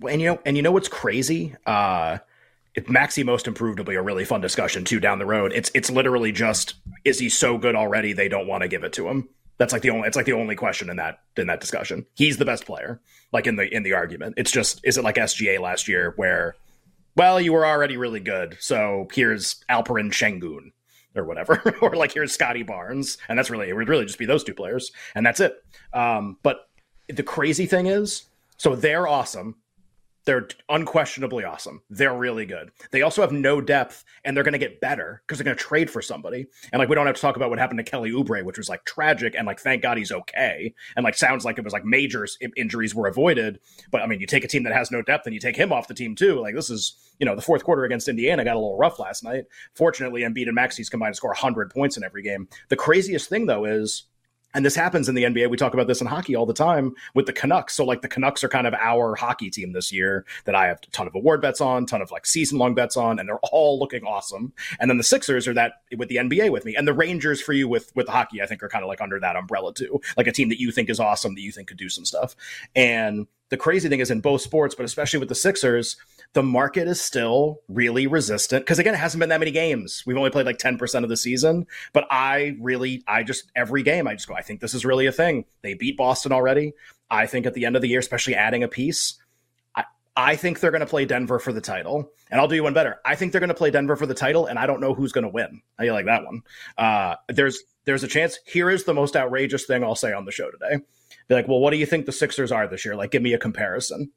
Well, 0.00 0.12
And 0.12 0.20
you 0.20 0.28
know, 0.28 0.40
and 0.44 0.56
you 0.56 0.62
know 0.62 0.72
what's 0.72 0.88
crazy? 0.88 1.54
Uh 1.64 2.18
Maxey 2.88 3.22
most 3.24 3.46
improved 3.46 3.78
will 3.78 3.86
be 3.86 3.94
a 3.94 4.02
really 4.02 4.24
fun 4.26 4.40
discussion 4.42 4.84
too 4.84 5.00
down 5.00 5.18
the 5.18 5.26
road. 5.26 5.52
It's 5.54 5.70
it's 5.74 5.90
literally 5.90 6.32
just 6.32 6.74
is 7.04 7.18
he 7.18 7.28
so 7.28 7.56
good 7.56 7.74
already 7.74 8.12
they 8.12 8.28
don't 8.28 8.46
want 8.46 8.62
to 8.62 8.68
give 8.68 8.84
it 8.84 8.92
to 8.94 9.08
him. 9.08 9.28
That's 9.58 9.72
like 9.72 9.82
the 9.82 9.90
only 9.90 10.06
it's 10.06 10.16
like 10.16 10.26
the 10.26 10.32
only 10.32 10.54
question 10.54 10.90
in 10.90 10.96
that 10.96 11.20
in 11.36 11.46
that 11.46 11.60
discussion. 11.60 12.06
He's 12.14 12.36
the 12.36 12.44
best 12.44 12.66
player, 12.66 13.00
like 13.32 13.46
in 13.46 13.56
the 13.56 13.72
in 13.74 13.82
the 13.82 13.94
argument. 13.94 14.34
It's 14.36 14.50
just 14.50 14.80
is 14.84 14.98
it 14.98 15.04
like 15.04 15.16
SGA 15.16 15.60
last 15.60 15.88
year 15.88 16.12
where 16.16 16.56
well, 17.16 17.40
you 17.40 17.54
were 17.54 17.66
already 17.66 17.96
really 17.96 18.20
good, 18.20 18.58
so 18.60 19.08
here's 19.14 19.64
Alperen 19.70 20.10
Sengun 20.10 20.72
or 21.14 21.24
whatever, 21.24 21.74
or 21.80 21.96
like 21.96 22.12
here's 22.12 22.32
Scottie 22.32 22.62
Barnes, 22.62 23.16
and 23.28 23.38
that's 23.38 23.50
really 23.50 23.70
it 23.70 23.72
would 23.74 23.88
really 23.88 24.04
just 24.04 24.18
be 24.18 24.26
those 24.26 24.44
two 24.44 24.54
players, 24.54 24.92
and 25.14 25.24
that's 25.24 25.40
it. 25.40 25.56
Um, 25.94 26.36
but 26.42 26.68
the 27.08 27.22
crazy 27.22 27.66
thing 27.66 27.86
is, 27.86 28.24
so 28.58 28.76
they're 28.76 29.08
awesome. 29.08 29.56
They're 30.26 30.48
unquestionably 30.68 31.44
awesome. 31.44 31.82
They're 31.88 32.16
really 32.16 32.46
good. 32.46 32.70
They 32.90 33.02
also 33.02 33.22
have 33.22 33.32
no 33.32 33.60
depth, 33.60 34.04
and 34.24 34.36
they're 34.36 34.44
going 34.44 34.52
to 34.52 34.58
get 34.58 34.80
better 34.80 35.22
because 35.24 35.38
they're 35.38 35.44
going 35.44 35.56
to 35.56 35.62
trade 35.62 35.88
for 35.88 36.02
somebody. 36.02 36.46
And 36.72 36.80
like, 36.80 36.88
we 36.88 36.94
don't 36.94 37.06
have 37.06 37.14
to 37.14 37.20
talk 37.20 37.36
about 37.36 37.48
what 37.48 37.58
happened 37.58 37.78
to 37.78 37.84
Kelly 37.84 38.10
Oubre, 38.10 38.44
which 38.44 38.58
was 38.58 38.68
like 38.68 38.84
tragic. 38.84 39.34
And 39.36 39.46
like, 39.46 39.60
thank 39.60 39.82
God 39.82 39.96
he's 39.96 40.12
okay. 40.12 40.74
And 40.96 41.04
like, 41.04 41.14
sounds 41.14 41.44
like 41.44 41.58
it 41.58 41.64
was 41.64 41.72
like 41.72 41.84
major 41.84 42.26
injuries 42.56 42.94
were 42.94 43.06
avoided. 43.06 43.60
But 43.90 44.02
I 44.02 44.06
mean, 44.06 44.20
you 44.20 44.26
take 44.26 44.44
a 44.44 44.48
team 44.48 44.64
that 44.64 44.74
has 44.74 44.90
no 44.90 45.00
depth 45.00 45.26
and 45.26 45.34
you 45.34 45.40
take 45.40 45.56
him 45.56 45.72
off 45.72 45.88
the 45.88 45.94
team 45.94 46.14
too. 46.14 46.40
Like, 46.40 46.54
this 46.54 46.70
is 46.70 46.96
you 47.18 47.24
know 47.24 47.34
the 47.34 47.42
fourth 47.42 47.64
quarter 47.64 47.84
against 47.84 48.08
Indiana 48.08 48.44
got 48.44 48.56
a 48.56 48.60
little 48.60 48.76
rough 48.76 48.98
last 48.98 49.24
night. 49.24 49.44
Fortunately, 49.74 50.22
Embiid 50.22 50.46
and 50.46 50.54
Maxey's 50.54 50.88
combined 50.88 51.14
to 51.14 51.16
score 51.16 51.30
100 51.30 51.70
points 51.70 51.96
in 51.96 52.04
every 52.04 52.22
game. 52.22 52.48
The 52.68 52.76
craziest 52.76 53.28
thing 53.28 53.46
though 53.46 53.64
is 53.64 54.04
and 54.56 54.64
this 54.64 54.74
happens 54.74 55.06
in 55.06 55.14
the 55.14 55.24
NBA. 55.24 55.50
We 55.50 55.58
talk 55.58 55.74
about 55.74 55.86
this 55.86 56.00
in 56.00 56.06
hockey 56.06 56.34
all 56.34 56.46
the 56.46 56.54
time 56.54 56.94
with 57.12 57.26
the 57.26 57.32
Canucks. 57.34 57.74
So 57.74 57.84
like 57.84 58.00
the 58.00 58.08
Canucks 58.08 58.42
are 58.42 58.48
kind 58.48 58.66
of 58.66 58.72
our 58.72 59.14
hockey 59.14 59.50
team 59.50 59.72
this 59.72 59.92
year 59.92 60.24
that 60.46 60.54
I 60.54 60.66
have 60.68 60.78
a 60.82 60.90
ton 60.92 61.06
of 61.06 61.14
award 61.14 61.42
bets 61.42 61.60
on, 61.60 61.84
ton 61.84 62.00
of 62.00 62.10
like 62.10 62.24
season 62.24 62.56
long 62.58 62.74
bets 62.74 62.96
on, 62.96 63.18
and 63.18 63.28
they're 63.28 63.38
all 63.52 63.78
looking 63.78 64.04
awesome. 64.04 64.54
And 64.80 64.90
then 64.90 64.96
the 64.96 65.04
Sixers 65.04 65.46
are 65.46 65.52
that 65.52 65.82
with 65.98 66.08
the 66.08 66.16
NBA 66.16 66.50
with 66.50 66.64
me, 66.64 66.74
and 66.74 66.88
the 66.88 66.94
Rangers 66.94 67.42
for 67.42 67.52
you 67.52 67.68
with 67.68 67.94
with 67.94 68.08
hockey, 68.08 68.40
I 68.40 68.46
think 68.46 68.62
are 68.62 68.68
kind 68.70 68.82
of 68.82 68.88
like 68.88 69.02
under 69.02 69.20
that 69.20 69.36
umbrella 69.36 69.74
too, 69.74 70.00
like 70.16 70.26
a 70.26 70.32
team 70.32 70.48
that 70.48 70.58
you 70.58 70.72
think 70.72 70.88
is 70.88 71.00
awesome 71.00 71.34
that 71.34 71.42
you 71.42 71.52
think 71.52 71.68
could 71.68 71.76
do 71.76 71.90
some 71.90 72.06
stuff. 72.06 72.34
And 72.74 73.26
the 73.50 73.58
crazy 73.58 73.90
thing 73.90 74.00
is 74.00 74.10
in 74.10 74.22
both 74.22 74.40
sports, 74.40 74.74
but 74.74 74.86
especially 74.86 75.20
with 75.20 75.28
the 75.28 75.34
Sixers, 75.34 75.98
the 76.32 76.42
market 76.42 76.88
is 76.88 77.00
still 77.00 77.60
really 77.68 78.06
resistant 78.06 78.64
because 78.64 78.78
again, 78.78 78.94
it 78.94 78.98
hasn't 78.98 79.20
been 79.20 79.28
that 79.30 79.40
many 79.40 79.50
games. 79.50 80.02
We've 80.06 80.16
only 80.16 80.30
played 80.30 80.46
like 80.46 80.58
10% 80.58 81.02
of 81.02 81.08
the 81.08 81.16
season, 81.16 81.66
but 81.92 82.06
I 82.10 82.56
really, 82.60 83.02
I 83.06 83.22
just, 83.22 83.50
every 83.54 83.82
game, 83.82 84.06
I 84.06 84.14
just 84.14 84.28
go, 84.28 84.34
I 84.34 84.42
think 84.42 84.60
this 84.60 84.74
is 84.74 84.84
really 84.84 85.06
a 85.06 85.12
thing. 85.12 85.44
They 85.62 85.74
beat 85.74 85.96
Boston 85.96 86.32
already. 86.32 86.74
I 87.10 87.26
think 87.26 87.46
at 87.46 87.54
the 87.54 87.64
end 87.64 87.76
of 87.76 87.82
the 87.82 87.88
year, 87.88 88.00
especially 88.00 88.34
adding 88.34 88.62
a 88.62 88.68
piece, 88.68 89.14
I, 89.74 89.84
I 90.16 90.36
think 90.36 90.60
they're 90.60 90.70
going 90.70 90.80
to 90.80 90.86
play 90.86 91.04
Denver 91.04 91.38
for 91.38 91.52
the 91.52 91.60
title. 91.60 92.10
And 92.30 92.40
I'll 92.40 92.48
do 92.48 92.56
you 92.56 92.64
one 92.64 92.74
better. 92.74 92.96
I 93.04 93.14
think 93.14 93.32
they're 93.32 93.40
going 93.40 93.48
to 93.48 93.54
play 93.54 93.70
Denver 93.70 93.96
for 93.96 94.06
the 94.06 94.14
title, 94.14 94.46
and 94.46 94.58
I 94.58 94.66
don't 94.66 94.80
know 94.80 94.94
who's 94.94 95.12
going 95.12 95.24
to 95.24 95.30
win. 95.30 95.62
You 95.80 95.92
like 95.92 96.06
that 96.06 96.24
one? 96.24 96.42
Uh, 96.76 97.14
there's 97.28 97.62
there's 97.84 98.02
a 98.02 98.08
chance. 98.08 98.38
Here 98.44 98.68
is 98.68 98.84
the 98.84 98.94
most 98.94 99.14
outrageous 99.14 99.64
thing 99.64 99.84
I'll 99.84 99.94
say 99.94 100.12
on 100.12 100.24
the 100.24 100.32
show 100.32 100.50
today. 100.50 100.84
Be 101.28 101.34
like, 101.34 101.48
well, 101.48 101.60
what 101.60 101.70
do 101.70 101.76
you 101.76 101.86
think 101.86 102.06
the 102.06 102.12
Sixers 102.12 102.52
are 102.52 102.66
this 102.66 102.84
year? 102.84 102.96
Like, 102.96 103.12
give 103.12 103.22
me 103.22 103.32
a 103.32 103.38
comparison. 103.38 104.10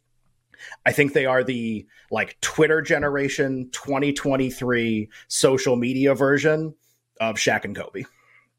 I 0.85 0.91
think 0.91 1.13
they 1.13 1.25
are 1.25 1.43
the 1.43 1.85
like 2.11 2.39
Twitter 2.41 2.81
generation 2.81 3.69
2023 3.71 5.09
social 5.27 5.75
media 5.75 6.15
version 6.15 6.73
of 7.19 7.35
Shaq 7.35 7.65
and 7.65 7.75
Kobe. 7.75 8.03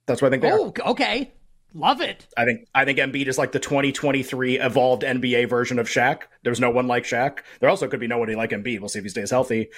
That's 0.07 0.23
what 0.23 0.29
I 0.29 0.31
think 0.31 0.43
they 0.43 0.53
oh, 0.53 0.73
are. 0.79 0.91
okay. 0.91 1.33
Love 1.73 2.01
it. 2.01 2.27
I 2.37 2.45
think 2.45 2.67
I 2.75 2.85
think 2.85 2.99
Embiid 2.99 3.29
is 3.29 3.39
like 3.39 3.53
the 3.53 3.61
2023 3.61 4.59
evolved 4.59 5.03
NBA 5.03 5.49
version 5.49 5.79
of 5.79 5.87
Shaq. 5.87 6.23
There's 6.43 6.59
no 6.59 6.71
one 6.71 6.89
like 6.89 7.05
Shaq. 7.05 7.41
There 7.61 7.69
also 7.71 7.87
could 7.87 8.01
be 8.01 8.09
nobody 8.09 8.35
like 8.35 8.51
Embiid. 8.51 8.81
We'll 8.81 8.89
see 8.89 8.99
if 8.99 9.05
he 9.05 9.09
stays 9.09 9.31
healthy. 9.31 9.69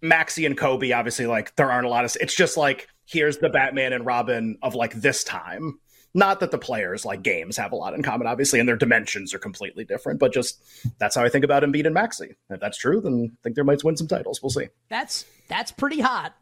Maxey 0.00 0.46
and 0.46 0.56
Kobe, 0.56 0.92
obviously, 0.92 1.26
like 1.26 1.56
there 1.56 1.70
aren't 1.70 1.86
a 1.86 1.90
lot 1.90 2.04
of. 2.04 2.16
It's 2.20 2.36
just 2.36 2.56
like 2.56 2.88
here's 3.06 3.38
the 3.38 3.48
Batman 3.48 3.92
and 3.92 4.06
Robin 4.06 4.58
of 4.62 4.76
like 4.76 4.94
this 4.94 5.24
time. 5.24 5.80
Not 6.16 6.40
that 6.40 6.50
the 6.50 6.56
players 6.56 7.04
like 7.04 7.22
games 7.22 7.58
have 7.58 7.72
a 7.72 7.76
lot 7.76 7.92
in 7.92 8.02
common, 8.02 8.26
obviously, 8.26 8.58
and 8.58 8.66
their 8.66 8.76
dimensions 8.76 9.34
are 9.34 9.38
completely 9.38 9.84
different. 9.84 10.18
But 10.18 10.32
just 10.32 10.58
that's 10.98 11.14
how 11.14 11.22
I 11.22 11.28
think 11.28 11.44
about 11.44 11.62
Embiid 11.62 11.84
and 11.84 11.92
Maxey. 11.92 12.36
If 12.48 12.58
that's 12.58 12.78
true, 12.78 13.02
then 13.02 13.32
I 13.32 13.38
think 13.42 13.54
they 13.54 13.62
might 13.62 13.84
win 13.84 13.98
some 13.98 14.08
titles. 14.08 14.42
We'll 14.42 14.48
see. 14.48 14.68
That's 14.88 15.26
that's 15.48 15.72
pretty 15.72 16.00
hot. 16.00 16.34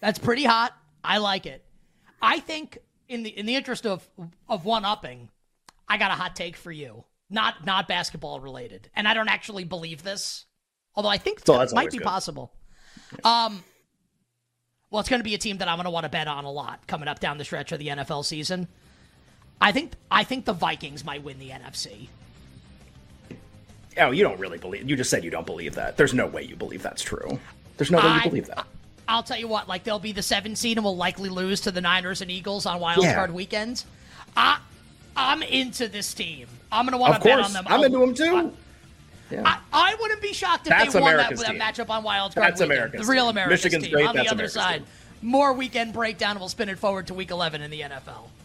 That's 0.00 0.18
pretty 0.18 0.44
hot. 0.44 0.72
I 1.04 1.18
like 1.18 1.44
it. 1.44 1.62
I 2.22 2.40
think 2.40 2.78
in 3.06 3.22
the 3.22 3.28
in 3.28 3.44
the 3.44 3.54
interest 3.54 3.84
of 3.84 4.08
of 4.48 4.64
one 4.64 4.86
upping, 4.86 5.28
I 5.86 5.98
got 5.98 6.10
a 6.10 6.14
hot 6.14 6.34
take 6.34 6.56
for 6.56 6.72
you. 6.72 7.04
Not 7.28 7.66
not 7.66 7.86
basketball 7.88 8.40
related, 8.40 8.88
and 8.96 9.06
I 9.06 9.12
don't 9.12 9.28
actually 9.28 9.64
believe 9.64 10.02
this, 10.02 10.46
although 10.94 11.10
I 11.10 11.18
think 11.18 11.40
so 11.44 11.58
that 11.58 11.74
might 11.74 11.90
be 11.90 11.98
good. 11.98 12.04
possible. 12.06 12.54
Yeah. 13.12 13.44
Um, 13.44 13.62
well, 14.90 15.00
it's 15.00 15.08
going 15.10 15.20
to 15.20 15.24
be 15.24 15.34
a 15.34 15.38
team 15.38 15.58
that 15.58 15.68
I'm 15.68 15.76
going 15.76 15.84
to 15.84 15.90
want 15.90 16.04
to 16.04 16.10
bet 16.10 16.28
on 16.28 16.44
a 16.44 16.50
lot 16.50 16.86
coming 16.86 17.08
up 17.08 17.20
down 17.20 17.36
the 17.36 17.44
stretch 17.44 17.72
of 17.72 17.78
the 17.78 17.88
NFL 17.88 18.24
season. 18.24 18.68
I 19.62 19.70
think 19.70 19.92
I 20.10 20.24
think 20.24 20.44
the 20.44 20.52
Vikings 20.52 21.04
might 21.04 21.22
win 21.22 21.38
the 21.38 21.50
NFC. 21.50 22.08
Oh, 23.96 24.10
you 24.10 24.24
don't 24.24 24.38
really 24.40 24.58
believe. 24.58 24.88
You 24.90 24.96
just 24.96 25.08
said 25.08 25.22
you 25.22 25.30
don't 25.30 25.46
believe 25.46 25.76
that. 25.76 25.96
There's 25.96 26.12
no 26.12 26.26
way 26.26 26.42
you 26.42 26.56
believe 26.56 26.82
that's 26.82 27.02
true. 27.02 27.38
There's 27.76 27.90
no 27.90 27.98
way 27.98 28.04
I, 28.04 28.16
you 28.16 28.30
believe 28.30 28.46
that. 28.48 28.66
I'll 29.06 29.22
tell 29.22 29.38
you 29.38 29.46
what, 29.46 29.68
like 29.68 29.84
they'll 29.84 30.00
be 30.00 30.12
the 30.12 30.22
seven 30.22 30.56
seed 30.56 30.78
and 30.78 30.84
will 30.84 30.96
likely 30.96 31.28
lose 31.28 31.60
to 31.62 31.70
the 31.70 31.80
Niners 31.80 32.22
and 32.22 32.30
Eagles 32.30 32.66
on 32.66 32.80
wild 32.80 33.04
yeah. 33.04 33.14
card 33.14 33.32
weekends. 33.32 33.86
I, 34.36 34.58
I'm 35.16 35.42
into 35.42 35.86
this 35.86 36.12
team. 36.12 36.48
I'm 36.72 36.84
going 36.84 36.92
to 36.92 36.98
want 36.98 37.14
to 37.14 37.20
bet 37.20 37.38
on 37.38 37.52
them. 37.52 37.64
I'm 37.68 37.84
into 37.84 37.98
them 37.98 38.14
too. 38.14 38.36
I, 38.36 39.34
yeah. 39.34 39.42
I, 39.44 39.92
I, 39.92 39.94
wouldn't 40.00 40.22
be 40.22 40.32
shocked 40.32 40.66
if 40.66 40.70
that's 40.70 40.92
they 40.92 41.00
won 41.00 41.16
that, 41.16 41.36
that, 41.36 41.54
matchup 41.54 41.88
on 41.88 42.02
wild 42.02 42.34
card. 42.34 42.56
That's 42.56 42.60
weekend. 42.60 42.92
The 42.94 43.04
real 43.04 43.28
American 43.28 43.52
Michigan's 43.52 43.84
team 43.84 43.92
great, 43.92 44.06
on 44.06 44.14
the 44.14 44.22
other 44.22 44.32
America's 44.32 44.54
side. 44.54 44.78
Team. 44.78 44.86
More 45.22 45.52
weekend 45.52 45.92
breakdown. 45.92 46.38
We'll 46.38 46.48
spin 46.48 46.68
it 46.68 46.78
forward 46.78 47.06
to 47.06 47.14
week 47.14 47.30
11 47.30 47.62
in 47.62 47.70
the 47.70 47.80
NFL. 47.80 48.28